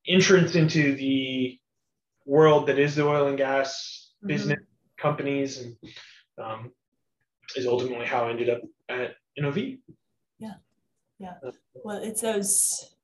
entrance 0.07 0.55
into 0.55 0.95
the 0.95 1.59
world 2.25 2.67
that 2.67 2.79
is 2.79 2.95
the 2.95 3.05
oil 3.05 3.27
and 3.27 3.37
gas 3.37 4.11
mm-hmm. 4.17 4.27
business 4.27 4.59
companies 4.97 5.59
and 5.59 5.75
um, 6.41 6.71
is 7.55 7.67
ultimately 7.67 8.05
how 8.05 8.25
I 8.25 8.31
ended 8.31 8.49
up 8.49 8.61
at 8.89 9.15
NOV. 9.37 9.57
Yeah, 10.39 10.53
yeah. 11.19 11.33
Well, 11.83 11.97
it's 11.97 12.21
those. 12.21 12.95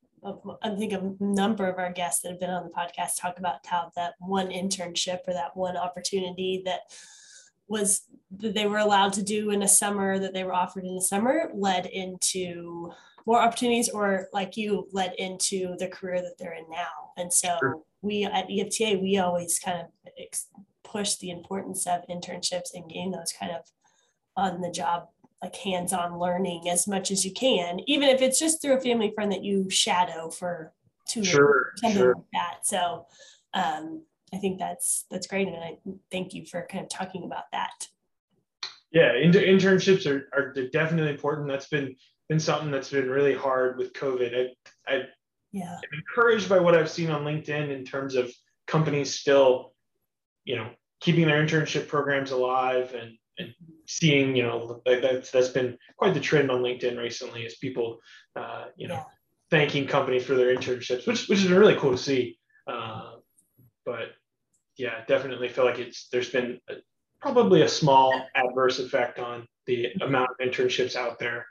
I 0.64 0.76
think 0.76 0.94
a 0.94 1.14
number 1.20 1.70
of 1.70 1.78
our 1.78 1.92
guests 1.92 2.22
that 2.22 2.32
have 2.32 2.40
been 2.40 2.50
on 2.50 2.64
the 2.64 2.72
podcast 2.72 3.20
talk 3.20 3.38
about 3.38 3.66
how 3.66 3.92
that 3.96 4.16
one 4.20 4.50
internship 4.50 5.20
or 5.28 5.34
that 5.34 5.56
one 5.56 5.78
opportunity 5.78 6.64
that 6.66 6.82
was 7.68 8.02
that 8.32 8.54
they 8.54 8.66
were 8.66 8.80
allowed 8.80 9.14
to 9.14 9.24
do 9.24 9.52
in 9.52 9.62
a 9.62 9.68
summer 9.68 10.20
that 10.20 10.34
they 10.34 10.44
were 10.44 10.54
offered 10.54 10.86
in 10.86 10.96
the 10.96 11.02
summer 11.02 11.52
led 11.54 11.86
into 11.86 12.92
more 13.28 13.42
opportunities 13.42 13.90
or 13.90 14.30
like 14.32 14.56
you 14.56 14.88
led 14.94 15.14
into 15.18 15.76
the 15.78 15.88
career 15.88 16.22
that 16.22 16.38
they're 16.40 16.54
in 16.54 16.68
now 16.72 17.12
and 17.18 17.32
so 17.32 17.58
sure. 17.60 17.82
we 18.02 18.24
at 18.24 18.48
efta 18.48 19.00
we 19.00 19.20
always 19.20 19.60
kind 19.60 19.82
of 19.82 19.88
push 20.84 21.16
the 21.16 21.30
importance 21.30 21.86
of 21.86 22.02
internships 22.10 22.74
and 22.74 22.90
getting 22.90 23.12
those 23.12 23.34
kind 23.38 23.52
of 23.52 23.62
on 24.38 24.62
the 24.62 24.72
job 24.72 25.10
like 25.44 25.56
hands-on 25.58 26.18
learning 26.18 26.70
as 26.70 26.88
much 26.88 27.12
as 27.12 27.26
you 27.26 27.34
can 27.34 27.80
even 27.86 28.08
if 28.08 28.22
it's 28.22 28.40
just 28.40 28.62
through 28.62 28.78
a 28.78 28.82
family 28.82 29.12
friend 29.14 29.32
that 29.32 29.44
you 29.44 29.70
shadow 29.70 30.30
for 30.30 30.74
two 31.06 31.24
sure, 31.24 31.74
something 31.76 31.98
sure. 31.98 32.16
like 32.16 32.26
that 32.32 32.58
so 32.66 33.06
um, 33.54 34.02
i 34.34 34.38
think 34.38 34.58
that's 34.58 35.06
that's 35.12 35.28
great 35.28 35.50
and 35.50 35.58
i 35.58 35.78
thank 36.12 36.34
you 36.34 36.46
for 36.46 36.66
kind 36.72 36.84
of 36.84 36.90
talking 36.90 37.26
about 37.26 37.44
that 37.52 37.90
yeah 38.92 39.14
inter- 39.14 39.42
internships 39.42 40.10
are, 40.10 40.30
are 40.34 40.54
definitely 40.72 41.12
important 41.12 41.50
that's 41.50 41.68
been 41.68 41.94
been 42.30 42.40
something 42.40 42.72
that's 42.72 42.92
been 42.92 43.10
really 43.10 43.34
hard 43.34 43.78
with 43.78 43.94
covid. 43.94 44.54
I, 44.88 44.94
I 44.94 45.04
yeah. 45.52 45.76
i'm 45.76 46.00
encouraged 46.00 46.50
by 46.50 46.60
what 46.60 46.76
i've 46.76 46.90
seen 46.90 47.10
on 47.10 47.24
linkedin 47.24 47.70
in 47.70 47.86
terms 47.86 48.16
of 48.16 48.32
companies 48.68 49.16
still 49.16 49.74
you 50.44 50.56
know 50.56 50.70
keeping 51.00 51.28
their 51.28 51.44
internship 51.44 51.88
programs 51.88 52.32
alive 52.32 52.94
and, 52.94 53.14
and 53.38 53.54
seeing 53.86 54.36
you 54.36 54.44
know 54.44 54.82
that's 54.86 55.32
that's 55.32 55.50
been 55.50 55.78
quite 55.98 56.14
the 56.14 56.20
trend 56.20 56.52
on 56.52 56.62
linkedin 56.62 56.98
recently 56.98 57.44
is 57.44 57.56
people 57.58 58.00
uh, 58.36 58.66
you 58.76 58.88
know 58.88 58.96
yeah. 58.96 59.04
thanking 59.52 59.88
companies 59.88 60.26
for 60.26 60.36
their 60.36 60.56
internships 60.56 61.08
which 61.08 61.28
which 61.28 61.40
has 61.40 61.48
been 61.48 61.60
really 61.60 61.76
cool 61.76 61.92
to 61.92 61.98
see. 61.98 62.38
Uh, 62.68 63.14
but 63.86 64.10
yeah 64.78 65.06
definitely 65.08 65.48
feel 65.48 65.64
like 65.64 65.80
it's 65.80 66.10
there's 66.12 66.30
been 66.30 66.60
a, 66.70 66.74
probably 67.22 67.62
a 67.62 67.70
small 67.70 68.22
adverse 68.36 68.80
effect 68.80 69.20
on 69.20 69.48
the 69.66 69.88
amount 70.02 70.30
of 70.30 70.38
internships 70.46 70.96
out 70.96 71.18
there 71.20 71.46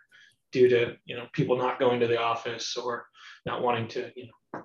due 0.52 0.68
to 0.68 0.96
you 1.04 1.16
know 1.16 1.26
people 1.32 1.56
not 1.56 1.78
going 1.78 2.00
to 2.00 2.06
the 2.06 2.20
office 2.20 2.76
or 2.76 3.06
not 3.44 3.62
wanting 3.62 3.88
to 3.88 4.10
you 4.16 4.26
know 4.26 4.62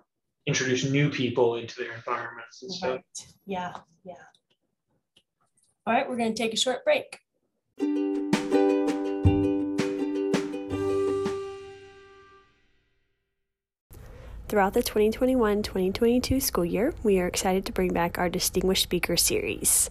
introduce 0.47 0.83
new 0.83 1.09
people 1.09 1.55
into 1.55 1.75
their 1.79 1.93
environments 1.93 2.63
and 2.63 2.71
stuff. 2.71 2.91
Right. 2.91 3.27
Yeah, 3.45 3.73
yeah. 4.03 4.13
All 5.85 5.93
right, 5.93 6.07
we're 6.07 6.17
going 6.17 6.33
to 6.33 6.41
take 6.41 6.53
a 6.53 6.57
short 6.57 6.83
break. 6.83 7.19
Throughout 14.47 14.73
the 14.73 14.83
2021 14.83 15.63
2022 15.63 16.41
school 16.41 16.65
year, 16.65 16.93
we 17.03 17.19
are 17.19 17.27
excited 17.27 17.65
to 17.65 17.71
bring 17.71 17.93
back 17.93 18.19
our 18.19 18.29
Distinguished 18.29 18.83
Speaker 18.83 19.15
Series. 19.15 19.89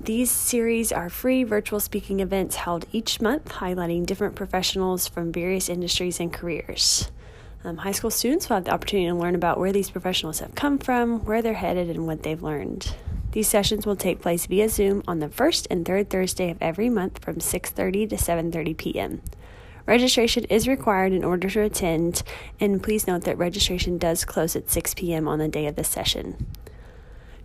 These 0.00 0.30
series 0.30 0.90
are 0.90 1.08
free 1.08 1.44
virtual 1.44 1.78
speaking 1.78 2.20
events 2.20 2.56
held 2.56 2.84
each 2.90 3.20
month, 3.20 3.48
highlighting 3.48 4.04
different 4.04 4.34
professionals 4.34 5.06
from 5.06 5.32
various 5.32 5.68
industries 5.68 6.18
and 6.18 6.32
careers. 6.32 7.10
Um, 7.62 7.78
high 7.78 7.92
school 7.92 8.10
students 8.10 8.48
will 8.48 8.56
have 8.56 8.64
the 8.64 8.72
opportunity 8.72 9.08
to 9.08 9.14
learn 9.14 9.36
about 9.36 9.58
where 9.58 9.72
these 9.72 9.90
professionals 9.90 10.40
have 10.40 10.54
come 10.54 10.78
from, 10.78 11.24
where 11.24 11.40
they're 11.40 11.54
headed, 11.54 11.88
and 11.88 12.06
what 12.06 12.24
they've 12.24 12.42
learned. 12.42 12.94
These 13.30 13.48
sessions 13.48 13.86
will 13.86 13.96
take 13.96 14.20
place 14.20 14.46
via 14.46 14.68
Zoom 14.68 15.02
on 15.06 15.20
the 15.20 15.28
first 15.28 15.68
and 15.70 15.86
third 15.86 16.10
Thursday 16.10 16.50
of 16.50 16.58
every 16.60 16.90
month 16.90 17.24
from 17.24 17.36
6:30 17.36 18.10
to 18.10 18.16
7:30 18.16 18.76
p.m. 18.76 19.22
Registration 19.86 20.44
is 20.44 20.66
required 20.66 21.12
in 21.12 21.24
order 21.24 21.48
to 21.48 21.60
attend, 21.60 22.22
and 22.58 22.82
please 22.82 23.06
note 23.06 23.22
that 23.22 23.38
registration 23.38 23.98
does 23.98 24.24
close 24.24 24.56
at 24.56 24.70
6 24.70 24.94
p.m. 24.94 25.28
on 25.28 25.38
the 25.38 25.48
day 25.48 25.66
of 25.66 25.76
the 25.76 25.84
session. 25.84 26.46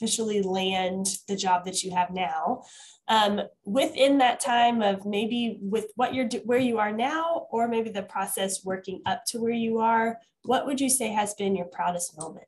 officially 0.00 0.42
land 0.42 1.18
the 1.28 1.36
job 1.36 1.64
that 1.64 1.82
you 1.82 1.90
have 1.90 2.10
now. 2.10 2.62
Um, 3.08 3.42
within 3.64 4.18
that 4.18 4.40
time 4.40 4.82
of 4.82 5.04
maybe 5.04 5.58
with 5.60 5.86
what 5.96 6.14
you're 6.14 6.28
where 6.44 6.58
you 6.58 6.78
are 6.78 6.92
now, 6.92 7.46
or 7.50 7.68
maybe 7.68 7.90
the 7.90 8.02
process 8.02 8.64
working 8.64 9.02
up 9.04 9.24
to 9.26 9.40
where 9.40 9.52
you 9.52 9.78
are, 9.78 10.18
what 10.44 10.66
would 10.66 10.80
you 10.80 10.88
say 10.88 11.08
has 11.08 11.34
been 11.34 11.56
your 11.56 11.66
proudest 11.66 12.16
moment? 12.18 12.46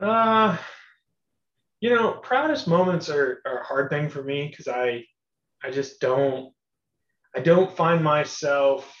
Uh, 0.00 0.56
you 1.80 1.90
know, 1.90 2.12
proudest 2.12 2.66
moments 2.66 3.10
are, 3.10 3.42
are 3.44 3.60
a 3.60 3.64
hard 3.64 3.90
thing 3.90 4.08
for 4.08 4.22
me 4.22 4.48
because 4.48 4.66
I 4.66 5.04
I 5.62 5.70
just 5.70 6.00
don't 6.00 6.52
I 7.36 7.40
don't 7.40 7.76
find 7.76 8.02
myself 8.02 8.92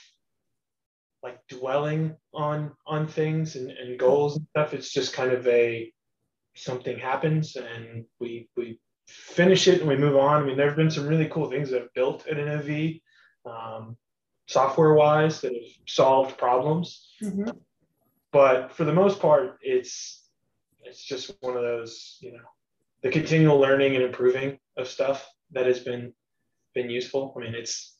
like 1.22 1.38
dwelling 1.48 2.16
on 2.32 2.72
on 2.86 3.06
things 3.06 3.56
and, 3.56 3.70
and 3.70 3.98
goals 3.98 4.36
and 4.36 4.46
stuff. 4.50 4.74
It's 4.74 4.92
just 4.92 5.12
kind 5.12 5.32
of 5.32 5.46
a 5.46 5.92
something 6.54 6.98
happens 6.98 7.56
and 7.56 8.04
we 8.18 8.48
we 8.56 8.78
finish 9.06 9.68
it 9.68 9.80
and 9.80 9.88
we 9.88 9.96
move 9.96 10.16
on. 10.16 10.42
I 10.42 10.46
mean, 10.46 10.56
there 10.56 10.68
have 10.68 10.76
been 10.76 10.90
some 10.90 11.06
really 11.06 11.28
cool 11.28 11.50
things 11.50 11.70
that 11.70 11.80
have 11.80 11.94
built 11.94 12.26
at 12.26 12.36
NOV, 12.36 13.00
um, 13.44 13.96
software 14.46 14.94
wise, 14.94 15.40
that 15.40 15.52
have 15.52 15.72
solved 15.86 16.38
problems. 16.38 17.14
Mm-hmm. 17.22 17.50
But 18.32 18.72
for 18.72 18.84
the 18.84 18.92
most 18.92 19.20
part, 19.20 19.58
it's 19.62 20.28
it's 20.82 21.02
just 21.02 21.34
one 21.40 21.56
of 21.56 21.62
those, 21.62 22.16
you 22.20 22.32
know, 22.32 22.48
the 23.02 23.10
continual 23.10 23.58
learning 23.58 23.94
and 23.94 24.04
improving 24.04 24.58
of 24.76 24.88
stuff 24.88 25.28
that 25.52 25.66
has 25.66 25.80
been 25.80 26.12
been 26.74 26.88
useful. 26.88 27.34
I 27.36 27.40
mean, 27.40 27.54
it's 27.54 27.96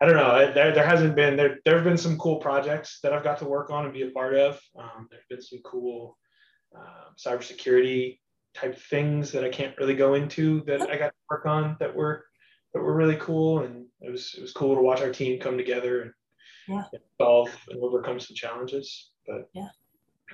I 0.00 0.06
don't 0.06 0.16
know. 0.16 0.52
There, 0.52 0.74
there 0.74 0.86
hasn't 0.86 1.16
been 1.16 1.36
there. 1.36 1.58
There 1.64 1.74
have 1.74 1.84
been 1.84 1.96
some 1.96 2.18
cool 2.18 2.36
projects 2.36 3.00
that 3.02 3.12
I've 3.12 3.24
got 3.24 3.38
to 3.38 3.46
work 3.46 3.70
on 3.70 3.84
and 3.84 3.94
be 3.94 4.02
a 4.02 4.10
part 4.10 4.34
of. 4.34 4.60
Um, 4.78 5.08
there've 5.10 5.28
been 5.30 5.42
some 5.42 5.60
cool 5.64 6.18
uh, 6.76 7.10
cybersecurity 7.18 8.18
type 8.54 8.78
things 8.78 9.32
that 9.32 9.44
I 9.44 9.48
can't 9.48 9.76
really 9.78 9.94
go 9.94 10.14
into 10.14 10.62
that 10.64 10.82
I 10.82 10.96
got 10.96 11.08
to 11.08 11.14
work 11.30 11.46
on 11.46 11.76
that 11.80 11.94
were 11.94 12.24
that 12.74 12.80
were 12.80 12.94
really 12.94 13.16
cool. 13.16 13.60
And 13.60 13.86
it 14.00 14.10
was 14.10 14.34
it 14.36 14.42
was 14.42 14.52
cool 14.52 14.74
to 14.74 14.82
watch 14.82 15.00
our 15.00 15.12
team 15.12 15.40
come 15.40 15.56
together 15.56 16.02
and 16.02 16.12
yeah. 16.68 16.84
solve 17.20 17.50
and 17.70 17.82
overcome 17.82 18.20
some 18.20 18.34
challenges. 18.34 19.10
But 19.26 19.48
yeah, 19.54 19.68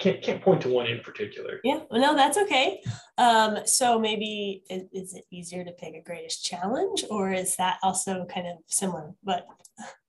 can't 0.03 0.23
can't 0.23 0.43
point 0.43 0.61
to 0.63 0.69
one 0.69 0.87
in 0.87 1.01
particular. 1.01 1.61
Yeah, 1.63 1.81
well, 1.91 2.01
no, 2.01 2.15
that's 2.15 2.37
okay. 2.37 2.83
Um, 3.19 3.59
so 3.65 3.99
maybe 3.99 4.65
is, 4.69 4.83
is, 4.93 5.15
it 5.15 5.25
easier 5.31 5.65
to 5.65 5.73
pick 5.73 5.95
a 5.95 6.03
greatest 6.03 6.45
challenge, 6.45 7.05
or 7.09 7.33
is 7.33 7.57
that 7.57 7.79
also 7.83 8.27
kind 8.27 8.49
of 8.49 8.57
similar? 8.67 9.15
But 9.23 9.47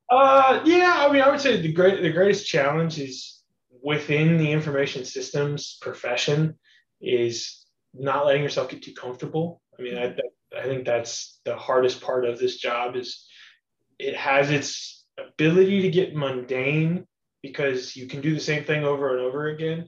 uh, 0.10 0.62
yeah, 0.66 1.06
I 1.08 1.12
mean, 1.12 1.22
I 1.22 1.30
would 1.30 1.40
say 1.40 1.62
the 1.62 1.72
great 1.72 2.02
the 2.02 2.12
greatest 2.12 2.48
challenge 2.48 3.00
is 3.00 3.42
within 3.84 4.38
the 4.38 4.52
information 4.52 5.06
systems 5.06 5.78
profession 5.82 6.58
is 7.00 7.66
not 7.94 8.26
letting 8.26 8.42
yourself 8.42 8.70
get 8.70 8.82
too 8.82 8.94
comfortable. 8.94 9.62
I 9.78 9.82
mean, 9.84 9.98
I 9.98 10.16
I 10.58 10.64
think 10.64 10.86
that's 10.86 11.40
the 11.46 11.56
hardest 11.56 12.02
part 12.02 12.26
of 12.26 12.40
this 12.40 12.58
job 12.58 12.96
is 12.96 13.28
it 14.00 14.16
has 14.16 14.50
its 14.50 15.06
ability 15.20 15.84
to 15.84 15.90
get 15.90 16.16
mundane 16.16 17.06
because 17.44 17.96
you 17.96 18.08
can 18.08 18.22
do 18.22 18.34
the 18.34 18.40
same 18.40 18.64
thing 18.64 18.84
over 18.84 19.16
and 19.16 19.20
over 19.20 19.50
again, 19.50 19.88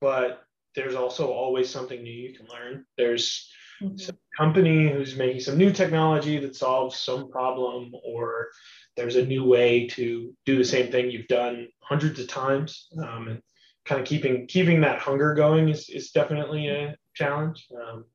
but 0.00 0.42
there's 0.74 0.96
also 0.96 1.30
always 1.30 1.70
something 1.70 2.02
new 2.02 2.10
you 2.10 2.34
can 2.34 2.46
learn. 2.48 2.84
There's 2.98 3.48
mm-hmm. 3.80 3.96
some 3.96 4.18
company 4.36 4.90
who's 4.90 5.14
making 5.14 5.42
some 5.42 5.56
new 5.56 5.70
technology 5.70 6.38
that 6.38 6.56
solves 6.56 6.98
some 6.98 7.30
problem, 7.30 7.92
or 8.04 8.48
there's 8.96 9.16
a 9.16 9.26
new 9.26 9.44
way 9.44 9.86
to 9.88 10.34
do 10.46 10.58
the 10.58 10.64
same 10.64 10.90
thing 10.90 11.10
you've 11.10 11.28
done 11.28 11.68
hundreds 11.80 12.18
of 12.18 12.26
times. 12.26 12.88
Um, 12.98 13.28
and 13.28 13.42
kind 13.84 14.00
of 14.00 14.06
keeping 14.06 14.46
keeping 14.46 14.80
that 14.80 14.98
hunger 14.98 15.34
going 15.34 15.68
is, 15.68 15.88
is 15.90 16.10
definitely 16.10 16.68
a 16.68 16.96
challenge 17.14 17.66
um, 17.76 18.06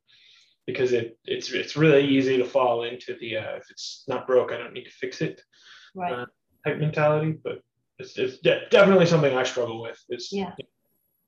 because 0.66 0.94
it 0.94 1.18
it's 1.26 1.52
it's 1.52 1.76
really 1.76 2.06
easy 2.06 2.38
to 2.38 2.46
fall 2.46 2.84
into 2.84 3.16
the 3.20 3.38
uh, 3.38 3.56
if 3.56 3.70
it's 3.70 4.04
not 4.08 4.28
broke, 4.28 4.52
I 4.52 4.58
don't 4.58 4.74
need 4.74 4.86
to 4.86 4.92
fix 4.92 5.22
it 5.22 5.42
right. 5.96 6.12
uh, 6.12 6.26
type 6.66 6.80
mentality. 6.80 7.38
But 7.44 7.62
it's, 8.00 8.18
it's 8.18 8.40
de- 8.40 8.68
definitely 8.70 9.06
something 9.06 9.36
I 9.36 9.44
struggle 9.44 9.82
with 9.82 10.02
is 10.10 10.30
yeah. 10.32 10.54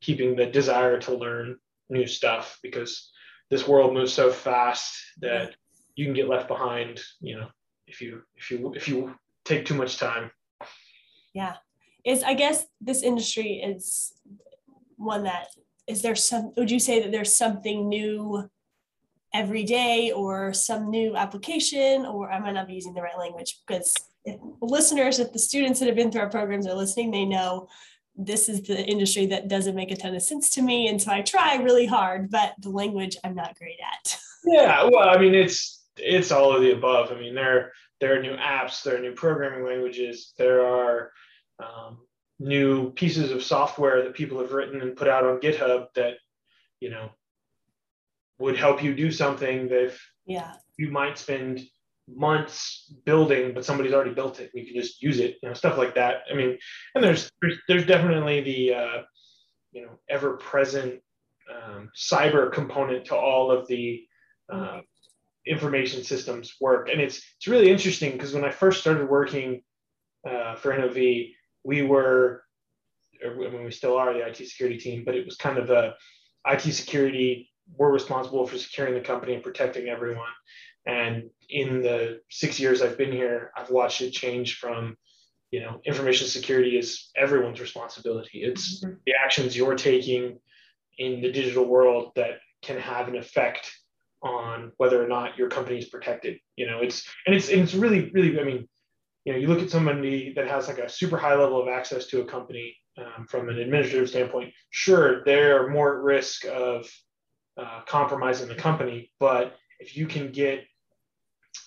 keeping 0.02 0.36
the 0.36 0.46
desire 0.46 1.00
to 1.02 1.16
learn 1.16 1.58
new 1.90 2.08
stuff 2.08 2.58
because 2.64 3.12
this 3.50 3.68
world 3.68 3.94
moves 3.94 4.14
so 4.14 4.32
fast 4.32 4.98
that 5.20 5.54
you 5.96 6.06
can 6.06 6.14
get 6.14 6.30
left 6.30 6.48
behind, 6.48 7.02
you 7.20 7.38
know, 7.38 7.48
if 7.88 8.02
you 8.02 8.22
if 8.36 8.50
you 8.50 8.74
if 8.74 8.88
you 8.88 9.14
take 9.44 9.66
too 9.66 9.76
much 9.76 9.98
time. 9.98 10.32
Yeah. 11.34 11.56
Is 12.06 12.24
I 12.24 12.34
guess 12.34 12.66
this 12.80 13.04
industry 13.04 13.56
is 13.56 14.14
one 14.96 15.24
that 15.24 15.48
is 15.88 16.02
there 16.02 16.16
some 16.16 16.54
would 16.56 16.72
you 16.72 16.80
say 16.80 17.02
that 17.02 17.12
there's 17.12 17.34
something 17.34 17.90
new 17.90 18.50
every 19.34 19.64
day 19.64 20.12
or 20.12 20.54
some 20.54 20.90
new 20.90 21.16
application 21.16 22.06
or 22.06 22.32
I 22.32 22.40
might 22.40 22.54
not 22.54 22.68
be 22.68 22.74
using 22.74 22.94
the 22.94 23.02
right 23.02 23.18
language 23.18 23.60
because 23.66 23.94
if 24.26 24.40
listeners, 24.62 25.20
if 25.20 25.32
the 25.32 25.40
students 25.40 25.80
that 25.80 25.88
have 25.88 25.96
been 25.96 26.12
through 26.12 26.22
our 26.22 26.30
programs 26.30 26.68
are 26.68 26.74
listening, 26.74 27.12
they 27.12 27.26
know 27.26 27.68
this 28.16 28.50
is 28.50 28.62
the 28.64 28.84
industry 28.86 29.26
that 29.28 29.48
doesn't 29.48 29.76
make 29.76 29.92
a 29.92 29.96
ton 29.96 30.16
of 30.16 30.22
sense 30.22 30.50
to 30.52 30.62
me. 30.62 30.88
And 30.90 31.02
so 31.02 31.12
I 31.12 31.22
try 31.22 31.56
really 31.56 31.86
hard, 31.86 32.30
but 32.30 32.54
the 32.60 32.70
language 32.70 33.18
I'm 33.24 33.36
not 33.36 33.58
great 33.58 33.80
at. 33.80 34.18
Yeah, 34.44 34.90
well, 34.92 35.08
I 35.08 35.20
mean, 35.20 35.36
it's 35.36 35.84
it's 35.98 36.32
all 36.32 36.56
of 36.56 36.64
the 36.64 36.72
above. 36.72 37.12
I 37.12 37.20
mean, 37.20 37.36
there 37.36 37.74
there 38.00 38.18
are 38.18 38.22
new 38.24 38.36
apps, 38.36 38.82
there 38.82 38.96
are 38.96 39.00
new 39.00 39.14
programming 39.14 39.64
languages, 39.64 40.34
there 40.38 40.66
are 40.66 41.12
um, 41.60 42.00
new 42.40 42.92
pieces 42.94 43.32
of 43.32 43.44
software 43.44 44.04
that 44.04 44.16
people 44.16 44.40
have 44.40 44.52
written 44.52 44.82
and 44.82 44.96
put 44.96 45.08
out 45.08 45.26
on 45.26 45.40
GitHub 45.40 45.88
that 45.94 46.16
you 46.80 46.90
know 46.90 47.12
would 48.42 48.58
help 48.58 48.84
you 48.84 48.96
do 48.96 49.12
something 49.12 49.68
that 49.70 49.94
yeah 50.26 50.54
you 50.78 50.92
might 50.92 51.18
spend 51.18 51.62
months 52.08 52.94
building, 53.06 53.54
but 53.54 53.64
somebody's 53.64 53.94
already 53.94 54.14
built 54.14 54.40
it. 54.40 54.52
You 54.54 54.66
can 54.66 54.76
just 54.76 55.02
use 55.02 55.20
it, 55.20 55.38
you 55.42 55.50
know, 55.50 55.54
stuff 55.54 55.78
like 55.78 55.96
that. 55.96 56.24
I 56.30 56.36
mean, 56.36 56.58
and 56.96 57.04
there's 57.04 57.30
there's, 57.42 57.58
there's 57.68 57.86
definitely 57.86 58.42
the 58.42 58.74
uh, 58.74 59.02
you 59.72 59.84
know 59.84 59.92
ever 60.10 60.38
present 60.38 61.02
um, 61.54 61.90
cyber 61.96 62.52
component 62.52 63.06
to 63.06 63.16
all 63.16 63.52
of 63.52 63.68
the 63.68 64.04
uh, 64.52 64.82
information 65.46 66.04
systems 66.04 66.56
work, 66.60 66.90
and 66.90 67.00
it's 67.00 67.22
it's 67.38 67.48
really 67.48 67.70
interesting 67.70 68.12
because 68.14 68.34
when 68.34 68.46
I 68.46 68.52
first 68.52 68.82
started 68.82 69.10
working 69.10 69.62
uh, 70.28 70.56
for 70.56 70.76
NOV, 70.78 70.98
we 71.64 71.82
were 71.84 72.44
I 73.26 73.30
mean, 73.34 73.64
we 73.64 73.72
still 73.72 73.98
are 73.98 74.14
the 74.14 74.26
IT 74.28 74.38
security 74.38 74.78
team, 74.78 75.04
but 75.06 75.16
it 75.16 75.26
was 75.26 75.36
kind 75.36 75.58
of 75.58 75.68
the 75.68 75.94
IT 76.48 76.62
security. 76.74 77.51
We're 77.76 77.92
responsible 77.92 78.46
for 78.48 78.58
securing 78.58 78.94
the 78.94 79.02
company 79.02 79.34
and 79.34 79.44
protecting 79.44 79.88
everyone. 79.88 80.32
And 80.86 81.30
in 81.50 81.82
the 81.82 82.22
six 82.30 82.60
years 82.60 82.82
I've 82.82 82.98
been 82.98 83.12
here, 83.12 83.52
I've 83.56 83.70
watched 83.70 84.02
it 84.02 84.12
change 84.12 84.58
from, 84.58 84.98
you 85.52 85.60
know, 85.60 85.80
information 85.86 86.28
security 86.28 86.78
is 86.78 87.10
everyone's 87.16 87.62
responsibility. 87.62 88.44
It's 88.44 88.84
mm-hmm. 88.84 88.96
the 89.06 89.14
actions 89.24 89.56
you're 89.56 89.76
taking 89.76 90.40
in 90.98 91.22
the 91.22 91.32
digital 91.32 91.66
world 91.66 92.12
that 92.16 92.40
can 92.62 92.78
have 92.78 93.08
an 93.08 93.16
effect 93.16 93.72
on 94.24 94.72
whether 94.78 95.04
or 95.04 95.08
not 95.08 95.38
your 95.38 95.50
company 95.50 95.78
is 95.80 95.90
protected. 95.90 96.38
You 96.56 96.68
know, 96.68 96.80
it's 96.80 97.08
and 97.26 97.36
it's 97.36 97.50
and 97.50 97.62
it's 97.62 97.74
really, 97.74 98.12
really, 98.14 98.40
I 98.40 98.44
mean, 98.44 98.68
you 99.26 99.34
know, 99.34 99.40
you 99.40 99.48
look 99.48 99.62
at 99.62 99.70
somebody 99.70 100.34
that 100.36 100.48
has 100.48 100.68
like 100.68 100.80
a 100.80 100.90
super 100.90 101.18
high 101.18 101.36
level 101.36 101.62
of 101.62 101.68
access 101.68 102.08
to 102.08 102.22
a 102.22 102.26
company 102.26 102.76
um, 102.98 103.26
from 103.28 103.50
an 103.50 103.60
administrative 103.60 104.10
standpoint, 104.10 104.54
sure, 104.70 105.24
they're 105.26 105.70
more 105.70 105.98
at 105.98 106.04
risk 106.04 106.46
of 106.46 106.90
uh, 107.58 107.82
compromising 107.86 108.48
the 108.48 108.56
company, 108.56 109.12
but 109.20 109.58
if 109.80 109.98
you 109.98 110.08
can 110.08 110.32
get 110.32 110.66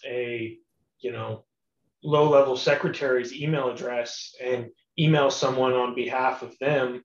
a 0.06 0.58
you 1.00 1.12
know 1.12 1.44
low 2.02 2.28
level 2.28 2.56
secretary's 2.56 3.32
email 3.32 3.70
address 3.70 4.34
and 4.42 4.70
email 4.98 5.30
someone 5.30 5.72
on 5.72 5.94
behalf 5.94 6.42
of 6.42 6.56
them 6.58 7.02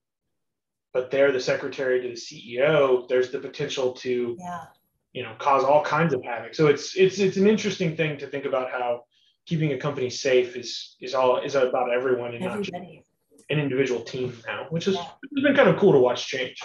but 0.94 1.12
they're 1.12 1.32
the 1.32 1.40
secretary 1.40 2.02
to 2.02 2.10
the 2.10 2.14
ceo 2.14 3.08
there's 3.08 3.32
the 3.32 3.40
potential 3.40 3.94
to 3.94 4.36
yeah. 4.40 4.66
you 5.14 5.24
know 5.24 5.34
cause 5.40 5.64
all 5.64 5.84
kinds 5.84 6.14
of 6.14 6.24
havoc. 6.24 6.54
So 6.54 6.68
it's 6.68 6.96
it's 6.96 7.20
it's 7.20 7.38
an 7.38 7.48
interesting 7.48 7.96
thing 7.96 8.18
to 8.18 8.28
think 8.28 8.46
about 8.46 8.72
how 8.72 9.04
keeping 9.46 9.74
a 9.74 9.78
company 9.78 10.10
safe 10.10 10.56
is 10.56 10.96
is 11.02 11.14
all 11.14 11.40
is 11.40 11.56
about 11.56 11.92
everyone 11.92 12.36
and 12.36 12.44
Everybody. 12.44 12.72
not 12.72 12.82
just 12.82 13.50
an 13.50 13.60
individual 13.60 14.02
team 14.02 14.38
now, 14.46 14.68
which 14.70 14.88
is 14.88 14.96
yeah. 14.96 15.08
it's 15.32 15.44
been 15.44 15.56
kind 15.56 15.70
of 15.70 15.78
cool 15.78 15.94
to 15.94 16.00
watch 16.00 16.28
change. 16.28 16.62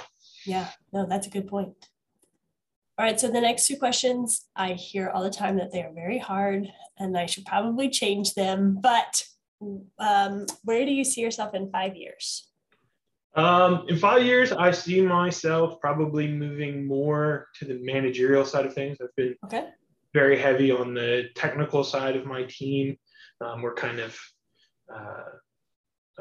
Yeah, 0.47 0.69
no, 0.93 1.07
that's 1.07 1.27
a 1.27 1.31
good 1.31 1.47
point. 1.47 1.75
All 2.97 3.05
right, 3.05 3.19
so 3.19 3.29
the 3.29 3.41
next 3.41 3.67
two 3.67 3.77
questions 3.77 4.47
I 4.55 4.75
hear 4.75 5.11
all 5.11 5.25
the 5.25 5.31
time 5.31 5.57
that 5.57 5.73
they 5.73 5.83
are 5.83 5.93
very 5.93 6.19
hard 6.19 6.71
and 6.97 7.19
I 7.19 7.27
should 7.27 7.45
probably 7.45 7.91
change 7.91 8.35
them, 8.35 8.79
but 8.81 9.25
um, 9.99 10.47
where 10.63 10.85
do 10.85 10.93
you 10.93 11.03
see 11.05 11.21
yourself 11.21 11.55
in 11.55 11.73
five 11.73 11.97
years? 11.97 12.49
Um, 13.35 13.85
in 13.89 13.99
five 13.99 14.25
years, 14.25 14.53
I 14.53 14.71
see 14.71 15.01
myself 15.03 15.81
probably 15.81 16.29
moving 16.29 16.87
more 16.87 17.49
to 17.57 17.65
the 17.65 17.81
managerial 17.83 18.45
side 18.45 18.65
of 18.65 18.75
things. 18.75 18.99
I've 19.03 19.15
been 19.17 19.35
okay. 19.45 19.71
very 20.13 20.39
heavy 20.39 20.71
on 20.71 20.95
the 20.95 21.31
technical 21.35 21.83
side 21.83 22.15
of 22.15 22.27
my 22.27 22.45
team. 22.45 22.97
Um, 23.41 23.61
we're 23.63 23.75
kind 23.75 23.99
of, 23.99 24.17
uh, 24.95 25.25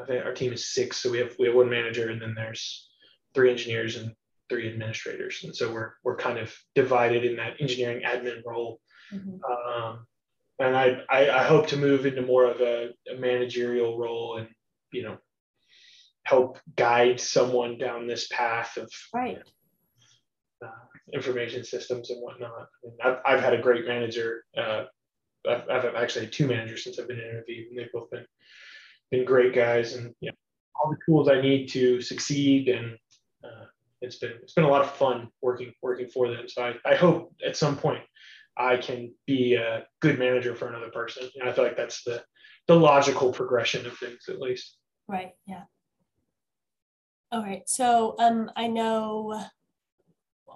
I 0.00 0.04
think 0.06 0.24
our 0.24 0.34
team 0.34 0.52
is 0.52 0.72
six, 0.74 0.96
so 0.96 1.08
we 1.08 1.18
have 1.18 1.36
we 1.38 1.46
have 1.46 1.54
one 1.54 1.70
manager, 1.70 2.10
and 2.10 2.20
then 2.20 2.34
there's 2.34 2.90
three 3.32 3.52
engineers 3.52 3.94
and 3.94 4.12
three 4.48 4.72
administrators, 4.72 5.42
and 5.44 5.54
so 5.54 5.72
we're 5.72 5.92
we're 6.02 6.16
kind 6.16 6.38
of 6.38 6.54
divided 6.74 7.24
in 7.24 7.36
that 7.36 7.60
engineering 7.60 8.02
admin 8.06 8.42
role. 8.46 8.80
Mm-hmm. 9.12 9.36
Um, 9.44 10.06
and 10.58 10.76
I, 10.76 10.98
I, 11.10 11.30
I 11.30 11.42
hope 11.44 11.66
to 11.68 11.76
move 11.76 12.06
into 12.06 12.22
more 12.22 12.44
of 12.44 12.60
a, 12.60 12.90
a 13.12 13.18
managerial 13.18 13.98
role 13.98 14.36
and 14.38 14.48
you 14.92 15.02
know 15.02 15.18
help 16.24 16.58
guide 16.76 17.20
someone 17.20 17.76
down 17.76 18.06
this 18.06 18.28
path 18.28 18.76
of 18.76 18.90
right 19.12 19.38
uh, 20.64 20.68
information 21.12 21.64
systems 21.64 22.10
and 22.10 22.20
whatnot. 22.22 22.50
I 22.50 22.86
mean, 22.86 22.96
I've, 23.04 23.18
I've 23.26 23.44
had 23.44 23.54
a 23.54 23.62
great 23.62 23.86
manager. 23.86 24.44
Uh, 24.56 24.84
I've, 25.48 25.68
I've 25.68 25.94
actually 25.94 26.26
had 26.26 26.32
two 26.32 26.46
managers 26.46 26.84
since 26.84 26.98
I've 26.98 27.08
been 27.08 27.18
interviewed, 27.18 27.68
and 27.68 27.78
they've 27.78 27.92
both 27.92 28.10
been 28.10 28.26
been 29.10 29.24
great 29.24 29.54
guys, 29.54 29.94
and 29.94 30.14
you 30.20 30.30
know, 30.30 30.36
all 30.76 30.90
the 30.90 30.96
tools 31.04 31.28
I 31.28 31.40
need 31.40 31.68
to 31.70 32.00
succeed. 32.00 32.68
And 32.68 32.96
uh, 33.44 33.66
it's 34.04 34.18
been 34.18 34.34
it's 34.42 34.52
been 34.52 34.64
a 34.64 34.68
lot 34.68 34.82
of 34.82 34.90
fun 34.92 35.28
working 35.42 35.72
working 35.82 36.08
for 36.08 36.28
them. 36.28 36.48
So 36.48 36.62
I, 36.62 36.92
I 36.92 36.94
hope 36.94 37.34
at 37.44 37.56
some 37.56 37.76
point 37.76 38.02
I 38.56 38.76
can 38.76 39.12
be 39.26 39.54
a 39.54 39.86
good 40.00 40.18
manager 40.18 40.54
for 40.54 40.68
another 40.68 40.90
person. 40.90 41.28
And 41.34 41.48
I 41.48 41.52
feel 41.52 41.64
like 41.64 41.76
that's 41.76 42.04
the 42.04 42.22
the 42.66 42.76
logical 42.76 43.32
progression 43.32 43.86
of 43.86 43.98
things, 43.98 44.24
at 44.28 44.40
least. 44.40 44.76
Right. 45.08 45.32
Yeah. 45.46 45.64
All 47.30 47.42
right. 47.42 47.68
So 47.68 48.14
um, 48.18 48.50
I 48.56 48.68
know 48.68 49.44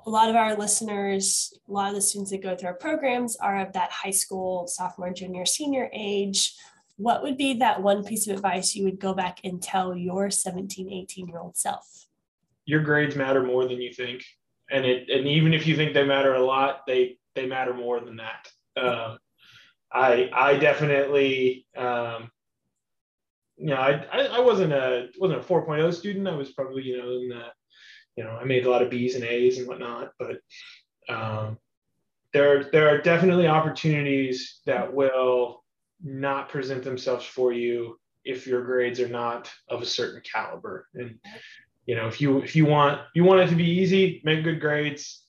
a 0.06 0.10
lot 0.10 0.30
of 0.30 0.36
our 0.36 0.56
listeners, 0.56 1.52
a 1.68 1.72
lot 1.72 1.88
of 1.90 1.94
the 1.94 2.00
students 2.00 2.30
that 2.30 2.42
go 2.42 2.56
through 2.56 2.68
our 2.68 2.74
programs 2.74 3.36
are 3.36 3.60
of 3.60 3.72
that 3.74 3.90
high 3.90 4.12
school, 4.12 4.66
sophomore, 4.66 5.12
junior, 5.12 5.44
senior 5.44 5.90
age. 5.92 6.54
What 6.96 7.22
would 7.22 7.36
be 7.36 7.54
that 7.54 7.82
one 7.82 8.04
piece 8.04 8.26
of 8.26 8.36
advice 8.36 8.74
you 8.74 8.84
would 8.84 9.00
go 9.00 9.12
back 9.12 9.40
and 9.44 9.62
tell 9.62 9.94
your 9.94 10.30
17, 10.30 10.90
18 10.90 11.28
year 11.28 11.38
old 11.38 11.56
self? 11.56 12.07
Your 12.68 12.82
grades 12.82 13.16
matter 13.16 13.42
more 13.42 13.66
than 13.66 13.80
you 13.80 13.94
think. 13.94 14.22
And 14.70 14.84
it, 14.84 15.08
and 15.08 15.26
even 15.26 15.54
if 15.54 15.66
you 15.66 15.74
think 15.74 15.94
they 15.94 16.04
matter 16.04 16.34
a 16.34 16.44
lot, 16.44 16.82
they 16.86 17.16
they 17.34 17.46
matter 17.46 17.72
more 17.72 17.98
than 17.98 18.18
that. 18.18 18.50
Um, 18.78 19.18
I 19.90 20.28
I 20.34 20.58
definitely 20.58 21.64
um, 21.74 22.30
you 23.56 23.68
know 23.68 23.76
I, 23.76 24.06
I, 24.12 24.40
wasn't 24.40 24.74
a 24.74 25.08
wasn't 25.18 25.40
a 25.40 25.44
4.0 25.44 25.94
student. 25.94 26.28
I 26.28 26.36
was 26.36 26.52
probably 26.52 26.82
you 26.82 26.98
know 26.98 27.10
in 27.10 27.28
the 27.30 27.44
you 28.16 28.24
know 28.24 28.32
I 28.32 28.44
made 28.44 28.66
a 28.66 28.70
lot 28.70 28.82
of 28.82 28.90
B's 28.90 29.14
and 29.14 29.24
A's 29.24 29.58
and 29.58 29.66
whatnot, 29.66 30.12
but 30.18 30.40
um, 31.08 31.56
there 32.34 32.64
there 32.70 32.90
are 32.90 33.00
definitely 33.00 33.46
opportunities 33.46 34.60
that 34.66 34.92
will 34.92 35.64
not 36.04 36.50
present 36.50 36.84
themselves 36.84 37.24
for 37.24 37.50
you 37.50 37.98
if 38.26 38.46
your 38.46 38.62
grades 38.62 39.00
are 39.00 39.08
not 39.08 39.50
of 39.70 39.80
a 39.80 39.86
certain 39.86 40.20
caliber 40.20 40.86
and 40.92 41.18
you 41.88 41.96
know 41.96 42.06
if 42.06 42.20
you 42.20 42.38
if 42.38 42.54
you 42.54 42.64
want 42.64 43.00
you 43.16 43.24
want 43.24 43.40
it 43.40 43.48
to 43.48 43.56
be 43.56 43.68
easy 43.80 44.22
make 44.24 44.44
good 44.44 44.60
grades 44.60 45.24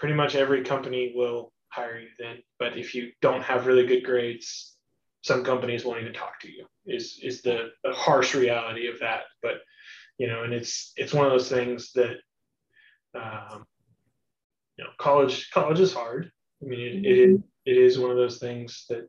pretty 0.00 0.14
much 0.14 0.34
every 0.34 0.64
company 0.64 1.12
will 1.14 1.52
hire 1.70 1.98
you 2.00 2.08
then. 2.18 2.38
But 2.58 2.76
if 2.76 2.94
you 2.94 3.12
don't 3.20 3.42
have 3.42 3.66
really 3.66 3.86
good 3.86 4.02
grades, 4.02 4.76
some 5.22 5.44
companies 5.44 5.84
won't 5.84 6.00
even 6.00 6.14
talk 6.14 6.40
to 6.40 6.50
you. 6.50 6.66
Is 6.86 7.20
is 7.22 7.42
the, 7.42 7.70
the 7.84 7.92
harsh 7.92 8.34
reality 8.34 8.88
of 8.88 8.98
that. 9.00 9.22
But 9.42 9.60
you 10.18 10.26
know, 10.26 10.42
and 10.42 10.52
it's 10.52 10.92
it's 10.96 11.14
one 11.14 11.26
of 11.26 11.32
those 11.32 11.48
things 11.48 11.92
that 11.92 12.16
um, 13.14 13.66
you 14.76 14.84
know, 14.84 14.90
college 14.98 15.50
college 15.50 15.80
is 15.80 15.92
hard. 15.92 16.30
I 16.62 16.66
mean, 16.66 17.04
it, 17.04 17.18
it 17.18 17.40
it 17.66 17.76
is 17.76 17.98
one 17.98 18.10
of 18.10 18.16
those 18.16 18.38
things 18.38 18.86
that 18.88 19.08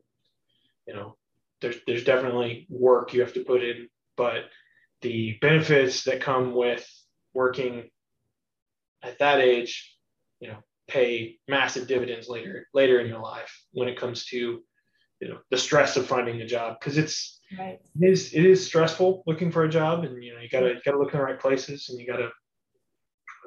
you 0.86 0.94
know 0.94 1.16
there's 1.60 1.76
there's 1.86 2.04
definitely 2.04 2.66
work 2.68 3.12
you 3.12 3.20
have 3.20 3.34
to 3.34 3.44
put 3.44 3.64
in, 3.64 3.88
but 4.16 4.44
the 5.02 5.38
benefits 5.40 6.04
that 6.04 6.20
come 6.20 6.54
with 6.54 6.88
working 7.34 7.90
at 9.02 9.18
that 9.18 9.40
age, 9.40 9.96
you 10.40 10.48
know, 10.48 10.58
pay 10.88 11.38
massive 11.48 11.86
dividends 11.86 12.28
later 12.28 12.68
later 12.74 13.00
in 13.00 13.06
your 13.06 13.20
life 13.20 13.64
when 13.72 13.88
it 13.88 13.98
comes 13.98 14.26
to 14.26 14.62
you 15.20 15.28
know 15.28 15.38
the 15.50 15.58
stress 15.58 15.96
of 15.96 16.06
finding 16.06 16.40
a 16.40 16.46
job. 16.46 16.78
Because 16.78 16.98
it's 16.98 17.40
right. 17.58 17.80
it 18.00 18.08
is 18.08 18.32
it 18.32 18.44
is 18.44 18.64
stressful 18.66 19.22
looking 19.26 19.50
for 19.50 19.64
a 19.64 19.68
job 19.68 20.04
and 20.04 20.22
you 20.22 20.34
know 20.34 20.40
you 20.40 20.48
gotta 20.48 20.68
you 20.68 20.80
gotta 20.84 20.98
look 20.98 21.12
in 21.12 21.18
the 21.18 21.24
right 21.24 21.40
places 21.40 21.88
and 21.88 22.00
you 22.00 22.06
gotta 22.06 22.30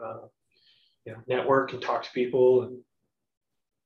uh, 0.04 0.28
you 1.06 1.14
know 1.14 1.20
network 1.28 1.74
and 1.74 1.82
talk 1.82 2.04
to 2.04 2.12
people 2.12 2.64
and 2.64 2.80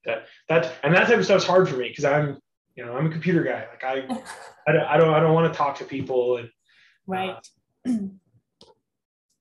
that 0.05 0.27
that 0.47 0.73
and 0.83 0.93
that 0.93 1.07
type 1.07 1.17
of 1.17 1.25
stuff's 1.25 1.45
hard 1.45 1.67
for 1.67 1.75
me 1.77 1.89
because 1.89 2.05
I'm 2.05 2.37
you 2.75 2.85
know 2.85 2.93
I'm 2.93 3.07
a 3.07 3.11
computer 3.11 3.43
guy. 3.43 3.67
Like 3.69 3.83
I 3.83 3.93
I 4.67 4.71
don't 4.71 4.85
I 4.85 4.97
don't, 4.97 5.13
I 5.13 5.19
don't 5.19 5.33
want 5.33 5.51
to 5.51 5.57
talk 5.57 5.77
to 5.79 5.85
people 5.85 6.37
and 6.37 6.49
right. 7.07 7.29
uh, 7.29 7.39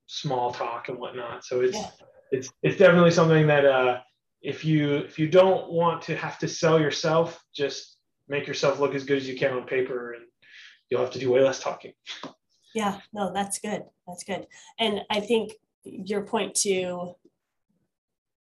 small 0.06 0.52
talk 0.52 0.88
and 0.88 0.98
whatnot 0.98 1.44
so 1.44 1.60
it's 1.60 1.76
yeah. 1.76 1.90
it's 2.30 2.50
it's 2.62 2.78
definitely 2.78 3.10
something 3.10 3.46
that 3.46 3.64
uh 3.64 3.98
if 4.42 4.64
you 4.64 4.96
if 4.96 5.18
you 5.18 5.28
don't 5.28 5.70
want 5.70 6.02
to 6.02 6.16
have 6.16 6.38
to 6.38 6.48
sell 6.48 6.80
yourself, 6.80 7.42
just 7.54 7.96
make 8.28 8.46
yourself 8.46 8.78
look 8.78 8.94
as 8.94 9.04
good 9.04 9.16
as 9.16 9.28
you 9.28 9.36
can 9.36 9.52
on 9.52 9.64
paper, 9.64 10.12
and 10.12 10.24
you'll 10.88 11.00
have 11.00 11.12
to 11.12 11.18
do 11.18 11.30
way 11.30 11.42
less 11.42 11.60
talking. 11.60 11.92
Yeah, 12.74 12.98
no, 13.12 13.32
that's 13.32 13.58
good. 13.58 13.84
That's 14.06 14.24
good. 14.24 14.46
And 14.78 15.02
I 15.10 15.20
think 15.20 15.52
your 15.84 16.22
point 16.22 16.54
to 16.56 17.14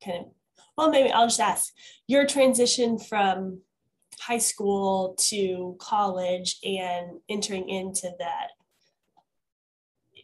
kind 0.03 0.25
of 0.25 0.31
well, 0.77 0.89
maybe 0.89 1.11
I'll 1.11 1.27
just 1.27 1.39
ask 1.39 1.73
your 2.07 2.25
transition 2.25 2.97
from 2.97 3.61
high 4.19 4.39
school 4.39 5.15
to 5.17 5.75
college 5.79 6.57
and 6.63 7.19
entering 7.29 7.69
into 7.69 8.11
that 8.19 8.49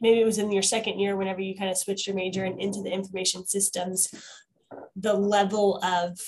maybe 0.01 0.19
it 0.19 0.25
was 0.25 0.39
in 0.39 0.51
your 0.51 0.63
second 0.63 0.99
year 0.99 1.15
whenever 1.15 1.39
you 1.41 1.55
kind 1.55 1.69
of 1.69 1.77
switched 1.77 2.07
your 2.07 2.15
major 2.15 2.43
and 2.43 2.59
into 2.59 2.81
the 2.81 2.91
information 2.91 3.45
systems 3.45 4.13
the 4.95 5.13
level 5.13 5.79
of 5.83 6.19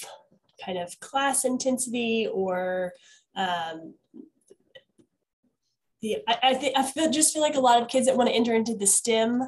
kind 0.64 0.78
of 0.78 1.00
class 1.00 1.46
intensity 1.46 2.28
or 2.32 2.94
um, 3.36 3.94
the 6.02 6.18
I, 6.28 6.38
I 6.44 6.54
think 6.54 6.78
I 6.78 6.84
feel 6.84 7.10
just 7.10 7.34
feel 7.34 7.42
like 7.42 7.56
a 7.56 7.62
lot 7.62 7.82
of 7.82 7.88
kids 7.88 8.06
that 8.06 8.18
want 8.18 8.30
to 8.30 8.36
enter 8.36 8.54
into 8.54 8.76
the 8.76 8.88
STEM. 8.88 9.42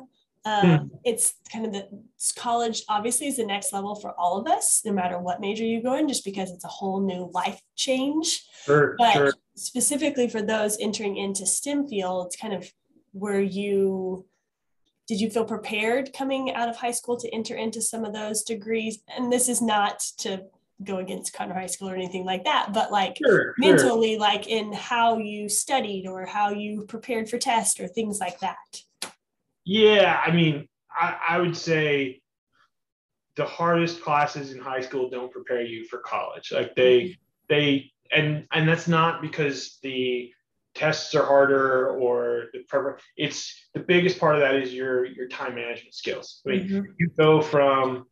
Um, 0.48 0.64
mm. 0.64 0.90
It's 1.04 1.34
kind 1.52 1.66
of 1.66 1.74
the 1.74 1.88
college 2.38 2.84
obviously 2.88 3.28
is 3.28 3.38
the 3.38 3.46
next 3.46 3.74
level 3.74 3.96
for 3.96 4.14
all 4.20 4.40
of 4.40 4.48
us, 4.48 4.82
no 4.86 4.94
matter 4.94 5.18
what 5.20 5.42
major 5.42 5.64
you 5.64 5.82
go 5.82 5.96
in, 5.96 6.08
just 6.08 6.24
because 6.24 6.52
it's 6.52 6.66
a 6.66 6.70
whole 6.70 7.02
new 7.02 7.30
life 7.34 7.60
change. 7.76 8.44
Sure, 8.64 8.96
but 8.98 9.14
sure. 9.14 9.34
specifically 9.56 10.30
for 10.30 10.42
those 10.42 10.78
entering 10.80 11.18
into 11.18 11.46
STEM 11.46 11.88
fields, 11.88 12.36
kind 12.36 12.54
of 12.54 12.72
where 13.16 13.40
you 13.40 14.26
did 15.08 15.22
you 15.22 15.30
feel 15.30 15.46
prepared 15.46 16.12
coming 16.14 16.54
out 16.54 16.68
of 16.68 16.76
high 16.76 16.92
school 16.92 17.16
to 17.16 17.34
enter 17.34 17.56
into 17.56 17.82
some 17.82 18.04
of 18.04 18.12
those 18.14 18.44
degrees 18.44 19.00
and 19.16 19.32
this 19.32 19.48
is 19.48 19.62
not 19.62 20.00
to 20.18 20.44
go 20.84 20.98
against 20.98 21.34
Conroe 21.34 21.54
High 21.54 21.68
School 21.68 21.90
or 21.90 21.96
anything 21.96 22.26
like 22.26 22.44
that, 22.44 22.74
but 22.74 22.92
like 22.92 23.18
sure, 23.26 23.56
mentally, 23.58 24.14
sure. 24.14 24.20
like 24.20 24.48
in 24.48 24.74
how 24.74 25.18
you 25.18 25.48
studied 25.48 26.06
or 26.06 26.26
how 26.26 26.50
you 26.50 26.84
prepared 26.84 27.30
for 27.30 27.38
test 27.38 27.80
or 27.80 27.88
things 27.88 28.20
like 28.20 28.40
that. 28.42 28.82
Yeah, 29.64 30.22
I 30.24 30.32
mean, 30.32 30.68
I, 30.92 31.18
I 31.30 31.38
would 31.40 31.56
say 31.56 32.22
the 33.38 33.46
hardest 33.46 34.02
classes 34.02 34.52
in 34.52 34.60
high 34.60 34.82
school 34.82 35.10
don't 35.10 35.32
prepare 35.32 35.62
you 35.62 35.86
for 35.86 36.00
college. 36.00 36.52
Like 36.52 36.76
they, 36.76 37.02
mm-hmm. 37.02 37.14
they, 37.48 37.92
and 38.12 38.46
and 38.52 38.68
that's 38.68 38.88
not 38.88 39.22
because 39.22 39.80
the 39.82 40.32
tests 40.76 41.16
are 41.16 41.26
harder 41.26 41.90
or 41.90 42.46
the 42.54 42.60
prep, 42.68 43.00
it's 43.18 43.68
the 43.74 43.80
biggest 43.80 44.20
part 44.20 44.36
of 44.36 44.42
that 44.42 44.56
is 44.56 44.74
your 44.74 45.06
your 45.06 45.28
time 45.28 45.56
management 45.56 45.94
skills. 45.94 46.42
I 46.46 46.50
mean, 46.50 46.68
mm-hmm. 46.68 46.92
you 46.98 47.10
go 47.18 47.42
from 47.42 48.06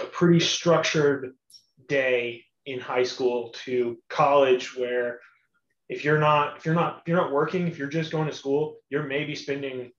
a 0.00 0.04
pretty 0.04 0.40
structured 0.40 1.32
day 1.88 2.44
in 2.66 2.80
high 2.80 3.04
school 3.04 3.50
to 3.64 3.96
college 4.10 4.76
where 4.76 5.20
if 5.88 6.04
you're 6.04 6.18
not 6.18 6.58
if 6.58 6.66
you're 6.66 6.74
not 6.74 6.98
if 7.00 7.08
you're 7.08 7.16
not 7.16 7.32
working 7.32 7.66
if 7.66 7.78
you're 7.78 7.88
just 7.88 8.12
going 8.12 8.28
to 8.28 8.34
school 8.34 8.76
you're 8.90 9.04
maybe 9.04 9.34
spending 9.34 9.90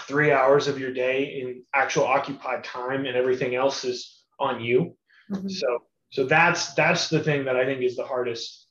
three 0.00 0.32
hours 0.32 0.68
of 0.68 0.80
your 0.80 0.90
day 0.90 1.38
in 1.40 1.62
actual 1.74 2.04
occupied 2.04 2.64
time 2.64 3.04
and 3.04 3.14
everything 3.14 3.54
else 3.54 3.84
is 3.84 4.24
on 4.40 4.58
you 4.58 4.96
Mm-hmm. 5.32 5.48
So 5.48 5.82
so 6.10 6.24
that's 6.26 6.74
that's 6.74 7.08
the 7.08 7.20
thing 7.20 7.44
that 7.44 7.56
I 7.56 7.64
think 7.64 7.82
is 7.82 7.96
the 7.96 8.04
hardest 8.04 8.66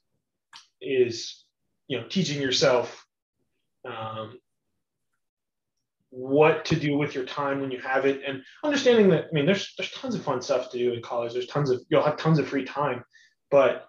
is 0.79 1.40
you 1.87 1.99
know 1.99 2.07
teaching 2.07 2.41
yourself 2.41 3.05
um, 3.85 4.37
what 6.11 6.65
to 6.65 6.75
do 6.75 6.97
with 6.97 7.15
your 7.15 7.23
time 7.23 7.61
when 7.61 7.71
you 7.71 7.79
have 7.79 8.05
it 8.05 8.21
and 8.27 8.43
understanding 8.65 9.09
that 9.09 9.25
i 9.25 9.31
mean 9.31 9.45
there's 9.45 9.73
there's 9.77 9.91
tons 9.91 10.13
of 10.13 10.21
fun 10.21 10.41
stuff 10.41 10.69
to 10.69 10.77
do 10.77 10.93
in 10.93 11.01
college. 11.01 11.33
There's 11.33 11.47
tons 11.47 11.69
of 11.69 11.81
you'll 11.89 12.03
have 12.03 12.17
tons 12.17 12.37
of 12.37 12.47
free 12.47 12.65
time 12.65 13.03
but 13.49 13.87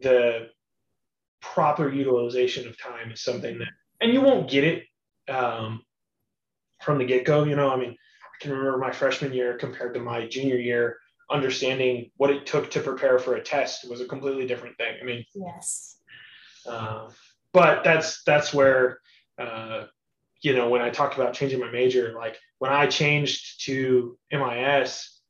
the 0.00 0.48
proper 1.40 1.90
utilization 1.90 2.68
of 2.68 2.78
time 2.78 3.10
is 3.12 3.22
something 3.22 3.58
that 3.58 3.68
and 4.00 4.12
you 4.12 4.20
won't 4.20 4.50
get 4.50 4.64
it 4.64 4.84
um, 5.28 5.82
from 6.82 6.98
the 6.98 7.04
get-go 7.06 7.44
you 7.44 7.56
know? 7.56 7.70
I 7.70 7.76
mean 7.76 7.92
i 7.92 8.42
can 8.42 8.50
remember 8.52 8.76
my 8.76 8.92
freshman 8.92 9.32
year 9.32 9.56
compared 9.56 9.94
to 9.94 10.00
my 10.00 10.26
junior 10.26 10.56
year 10.56 10.98
understanding 11.30 12.10
what 12.16 12.30
it 12.30 12.44
took 12.44 12.70
to 12.70 12.80
prepare 12.80 13.18
for 13.18 13.36
a 13.36 13.42
test 13.42 13.88
was 13.88 14.00
a 14.00 14.06
completely 14.06 14.46
different 14.46 14.76
thing. 14.76 14.96
I 15.00 15.04
mean 15.04 15.24
yes 15.34 15.97
uh, 16.68 17.10
but 17.52 17.82
that's 17.84 18.22
that's 18.24 18.52
where 18.52 19.00
uh, 19.38 19.86
you 20.40 20.54
know, 20.54 20.68
when 20.68 20.80
I 20.80 20.90
talked 20.90 21.16
about 21.16 21.34
changing 21.34 21.60
my 21.60 21.70
major, 21.70 22.12
like 22.14 22.36
when 22.58 22.72
I 22.72 22.86
changed 22.86 23.64
to 23.64 24.16
MIS, 24.30 25.20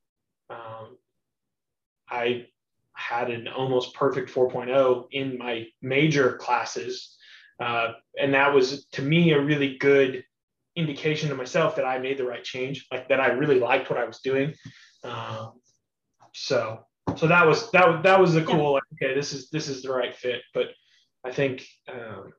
um, 0.50 0.96
I 2.10 2.46
had 2.92 3.30
an 3.30 3.48
almost 3.48 3.94
perfect 3.94 4.30
4.0 4.30 5.06
in 5.12 5.38
my 5.38 5.66
major 5.80 6.36
classes. 6.36 7.16
Uh, 7.60 7.92
and 8.20 8.34
that 8.34 8.52
was 8.52 8.86
to 8.92 9.02
me 9.02 9.32
a 9.32 9.40
really 9.40 9.78
good 9.78 10.24
indication 10.76 11.28
to 11.28 11.34
myself 11.34 11.76
that 11.76 11.84
I 11.84 11.98
made 11.98 12.18
the 12.18 12.26
right 12.26 12.44
change, 12.44 12.86
like 12.92 13.08
that 13.08 13.20
I 13.20 13.28
really 13.28 13.58
liked 13.58 13.90
what 13.90 13.98
I 13.98 14.04
was 14.04 14.20
doing. 14.20 14.54
Um, 15.04 15.54
so, 16.34 16.84
so 17.16 17.26
that 17.26 17.46
was, 17.46 17.70
that, 17.70 18.02
that 18.02 18.20
was 18.20 18.34
the 18.34 18.44
cool, 18.44 18.74
like, 18.74 18.82
okay, 18.94 19.14
this 19.14 19.32
is, 19.32 19.48
this 19.50 19.68
is 19.68 19.82
the 19.82 19.92
right 19.92 20.14
fit. 20.14 20.42
But 20.52 20.66
I 21.24 21.32
think, 21.32 21.66
um, 21.88 22.32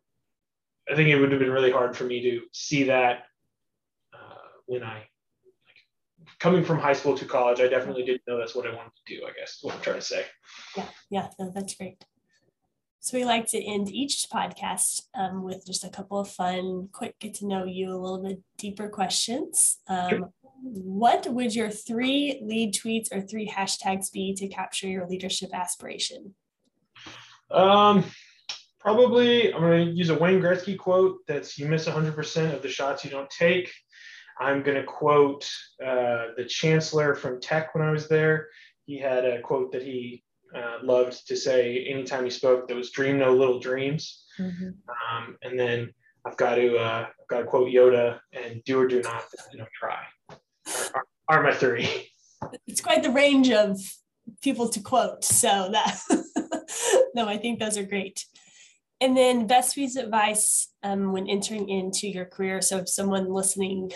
I 0.90 0.96
think 0.96 1.10
it 1.10 1.20
would 1.20 1.32
have 1.32 1.40
been 1.40 1.52
really 1.52 1.72
hard 1.72 1.96
for 1.96 2.04
me 2.06 2.22
to 2.22 2.42
see 2.52 2.84
that 2.86 3.24
uh, 4.14 4.48
when 4.66 4.84
I 4.84 4.96
like, 4.96 6.38
coming 6.40 6.64
from 6.64 6.80
high 6.80 6.94
school 6.94 7.18
to 7.18 7.26
college. 7.26 7.60
I 7.60 7.68
definitely 7.68 8.04
didn't 8.04 8.22
know 8.28 8.38
that's 8.38 8.56
what 8.56 8.68
I 8.68 8.76
wanted 8.76 8.92
to 9.06 9.16
do. 9.16 9.26
I 9.26 9.32
guess 9.40 9.60
what 9.62 9.76
I'm 9.76 9.82
trying 9.82 9.98
to 9.98 10.02
say. 10.02 10.26
Yeah, 10.76 10.86
yeah, 11.10 11.28
no, 11.40 11.52
that's 11.54 11.76
great. 11.76 12.04
So 13.02 13.18
we 13.18 13.24
like 13.24 13.48
to 13.48 13.64
end 13.64 13.90
each 13.90 14.26
podcast 14.32 15.04
um, 15.16 15.44
with 15.44 15.66
just 15.66 15.86
a 15.86 15.90
couple 15.90 16.20
of 16.20 16.30
fun, 16.30 16.90
quick 16.92 17.18
get 17.20 17.34
to 17.36 17.48
know 17.48 17.64
you 17.64 17.92
a 17.92 17.96
little 17.96 18.22
bit 18.22 18.42
deeper 18.58 18.90
questions. 18.90 19.78
Um, 19.88 20.10
sure. 20.10 20.34
What 20.62 21.26
would 21.28 21.56
your 21.56 21.70
three 21.70 22.42
lead 22.44 22.74
tweets 22.74 23.08
or 23.14 23.22
three 23.22 23.48
hashtags 23.48 24.12
be 24.12 24.34
to 24.36 24.50
capture 24.50 24.88
your 24.88 25.08
leadership 25.08 25.52
aspiration? 25.54 26.36
Um, 27.50 28.04
probably 28.80 29.54
I'm 29.54 29.62
going 29.62 29.88
to 29.88 29.92
use 29.92 30.10
a 30.10 30.18
Wayne 30.18 30.42
Gretzky 30.42 30.78
quote 30.78 31.20
that's 31.28 31.58
you 31.58 31.68
miss 31.68 31.88
100% 31.88 32.54
of 32.54 32.62
the 32.62 32.70
shots 32.70 33.04
you 33.04 33.12
don't 33.12 33.30
take. 33.30 33.72
I'm 34.40 34.64
going 34.64 34.78
to 34.78 34.84
quote 34.84 35.50
uh, 35.86 36.28
the 36.38 36.46
chancellor 36.48 37.14
from 37.14 37.42
Tech 37.42 37.76
when 37.76 37.86
I 37.86 37.92
was 37.92 38.08
there. 38.08 38.48
He 38.86 38.98
had 38.98 39.26
a 39.26 39.42
quote 39.42 39.72
that 39.74 39.84
he 39.84 40.24
uh, 40.56 40.78
loved 40.82 41.28
to 41.28 41.36
say 41.36 41.86
anytime 41.86 42.24
he 42.24 42.30
spoke 42.30 42.68
that 42.68 42.76
was 42.76 42.92
dream 42.92 43.20
no 43.20 43.34
little 43.34 43.60
dreams. 43.60 44.24
Mm-hmm. 44.40 44.70
Um, 44.90 45.38
and 45.44 45.60
then 45.60 45.94
I've 46.26 46.38
got 46.38 46.56
to 46.56 46.78
uh, 46.78 47.08
I've 47.08 47.28
got 47.28 47.40
to 47.40 47.46
quote 47.46 47.70
Yoda 47.70 48.20
and 48.32 48.64
do 48.64 48.80
or 48.80 48.88
do 48.88 49.02
not, 49.02 49.24
you 49.52 49.60
know, 49.60 49.68
try 49.78 50.00
are, 50.94 51.06
are 51.28 51.44
my 51.44 51.54
three. 51.54 52.10
It's 52.66 52.82
quite 52.82 53.04
the 53.04 53.12
range 53.12 53.52
of 53.52 53.80
people 54.42 54.70
to 54.70 54.80
quote. 54.80 55.24
So 55.24 55.70
that 55.72 56.00
no, 57.16 57.28
I 57.28 57.38
think 57.38 57.60
those 57.60 57.78
are 57.78 57.84
great. 57.84 58.26
And 59.02 59.16
then 59.16 59.48
best 59.48 59.76
piece 59.76 59.96
of 59.96 60.06
advice 60.06 60.74
um, 60.84 61.14
when 61.14 61.28
entering 61.30 61.70
into 61.70 62.08
your 62.08 62.26
career. 62.26 62.62
So 62.62 62.78
if 62.80 62.90
someone 62.90 63.32
listening 63.32 63.92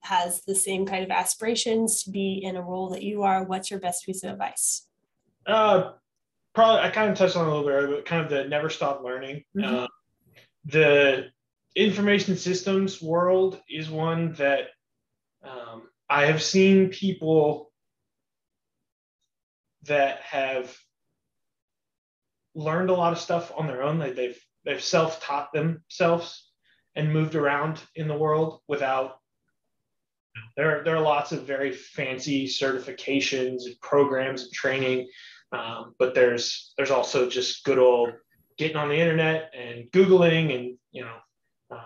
has 0.00 0.42
the 0.42 0.54
same 0.54 0.84
kind 0.86 1.04
of 1.04 1.10
aspirations 1.10 2.02
to 2.02 2.10
be 2.10 2.40
in 2.42 2.56
a 2.56 2.62
role 2.62 2.90
that 2.90 3.02
you 3.02 3.22
are, 3.22 3.44
what's 3.44 3.70
your 3.70 3.78
best 3.80 4.04
piece 4.04 4.24
of 4.24 4.32
advice? 4.32 4.86
Uh, 5.46 5.92
probably 6.54 6.80
I 6.80 6.90
kind 6.90 7.10
of 7.10 7.16
touched 7.16 7.36
on 7.36 7.46
a 7.46 7.48
little 7.48 7.64
bit 7.64 7.72
earlier, 7.72 7.96
but 7.96 8.04
kind 8.04 8.24
of 8.24 8.30
the 8.30 8.44
never 8.48 8.68
stop 8.68 9.02
learning. 9.04 9.44
Mm-hmm. 9.56 9.74
Uh, 9.76 9.86
the 10.64 11.26
information 11.76 12.36
systems 12.36 13.00
world 13.00 13.60
is 13.70 13.88
one 13.88 14.32
that 14.34 14.70
um, 15.44 15.82
I 16.10 16.26
have 16.26 16.42
seen 16.42 16.88
people 16.88 17.70
that 19.84 20.20
have 20.22 20.76
learned 22.54 22.90
a 22.90 22.94
lot 22.94 23.12
of 23.12 23.18
stuff 23.20 23.52
on 23.56 23.66
their 23.66 23.82
own. 23.82 23.98
Like 23.98 24.16
they've 24.16 24.40
they've 24.68 24.82
self-taught 24.82 25.52
themselves 25.52 26.50
and 26.94 27.12
moved 27.12 27.34
around 27.34 27.80
in 27.94 28.06
the 28.06 28.16
world 28.16 28.60
without 28.68 29.18
there, 30.56 30.84
there 30.84 30.94
are 30.94 31.00
lots 31.00 31.32
of 31.32 31.42
very 31.42 31.72
fancy 31.72 32.46
certifications 32.46 33.66
and 33.66 33.80
programs 33.80 34.42
and 34.42 34.52
training 34.52 35.08
um, 35.52 35.94
but 35.98 36.14
there's 36.14 36.74
there's 36.76 36.90
also 36.90 37.28
just 37.28 37.64
good 37.64 37.78
old 37.78 38.10
getting 38.58 38.76
on 38.76 38.88
the 38.88 38.98
internet 38.98 39.52
and 39.56 39.90
googling 39.92 40.54
and 40.54 40.76
you 40.92 41.02
know 41.02 41.16
um, 41.70 41.78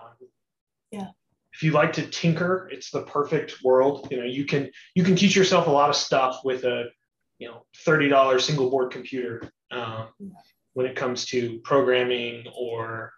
yeah. 0.91 1.07
if 1.53 1.63
you 1.63 1.71
like 1.71 1.93
to 1.93 2.05
tinker 2.07 2.69
it's 2.71 2.91
the 2.91 3.03
perfect 3.03 3.63
world. 3.63 4.07
You 4.11 4.17
know 4.17 4.25
you 4.25 4.45
can 4.45 4.69
you 4.95 5.03
can 5.03 5.15
teach 5.15 5.35
yourself 5.35 5.67
a 5.67 5.71
lot 5.71 5.89
of 5.89 5.95
stuff 5.95 6.41
with 6.43 6.65
a 6.65 6.85
you 7.39 7.47
know 7.47 7.65
$30 7.85 8.41
single 8.41 8.69
board 8.69 8.91
computer. 8.91 9.49
Um, 9.71 10.09
when 10.73 10.85
it 10.85 10.95
comes 10.95 11.25
to 11.25 11.59
programming 11.59 12.45
or 12.55 13.13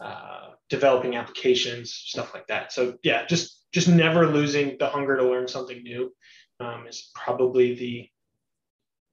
uh, 0.00 0.50
developing 0.68 1.16
applications, 1.16 1.92
stuff 1.92 2.34
like 2.34 2.46
that. 2.48 2.72
So 2.72 2.96
yeah, 3.02 3.26
just 3.26 3.64
just 3.72 3.88
never 3.88 4.26
losing 4.26 4.76
the 4.78 4.88
hunger 4.88 5.16
to 5.16 5.24
learn 5.24 5.48
something 5.48 5.82
new 5.82 6.12
um, 6.60 6.86
is 6.86 7.10
probably 7.14 7.74
the 7.74 8.08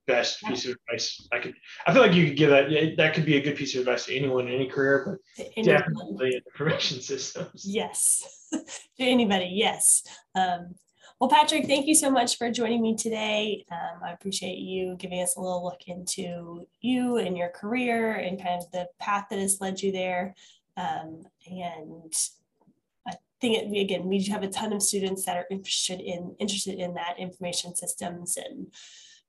best 0.07 0.43
piece 0.43 0.65
of 0.65 0.75
advice 0.89 1.27
I 1.31 1.39
could. 1.39 1.53
I 1.85 1.93
feel 1.93 2.01
like 2.01 2.13
you 2.13 2.27
could 2.27 2.37
give 2.37 2.49
that. 2.49 2.95
That 2.97 3.13
could 3.13 3.25
be 3.25 3.37
a 3.37 3.41
good 3.41 3.55
piece 3.55 3.75
of 3.75 3.81
advice 3.81 4.05
to 4.05 4.15
anyone 4.15 4.47
in 4.47 4.53
any 4.53 4.67
career, 4.67 5.19
but 5.37 5.63
definitely 5.63 6.41
information 6.51 7.01
systems. 7.01 7.65
Yes, 7.67 8.47
to 8.51 9.03
anybody. 9.03 9.51
Yes. 9.53 10.03
Um, 10.35 10.75
well, 11.21 11.29
Patrick, 11.29 11.67
thank 11.67 11.85
you 11.85 11.93
so 11.93 12.09
much 12.09 12.39
for 12.39 12.49
joining 12.49 12.81
me 12.81 12.95
today. 12.95 13.63
Um, 13.71 14.01
I 14.03 14.11
appreciate 14.11 14.57
you 14.57 14.95
giving 14.97 15.21
us 15.21 15.35
a 15.35 15.39
little 15.39 15.63
look 15.63 15.81
into 15.85 16.67
you 16.79 17.17
and 17.17 17.37
your 17.37 17.49
career 17.49 18.13
and 18.13 18.41
kind 18.41 18.59
of 18.59 18.71
the 18.71 18.87
path 18.97 19.27
that 19.29 19.37
has 19.37 19.61
led 19.61 19.83
you 19.83 19.91
there. 19.91 20.33
Um, 20.77 21.21
and 21.45 22.11
I 23.07 23.13
think 23.39 23.59
it, 23.59 23.79
again, 23.79 24.07
we 24.07 24.23
have 24.23 24.41
a 24.41 24.47
ton 24.47 24.73
of 24.73 24.81
students 24.81 25.23
that 25.25 25.37
are 25.37 25.45
interested 25.51 25.99
in 25.99 26.35
interested 26.39 26.79
in 26.79 26.95
that 26.95 27.19
information 27.19 27.75
systems 27.75 28.35
and 28.35 28.73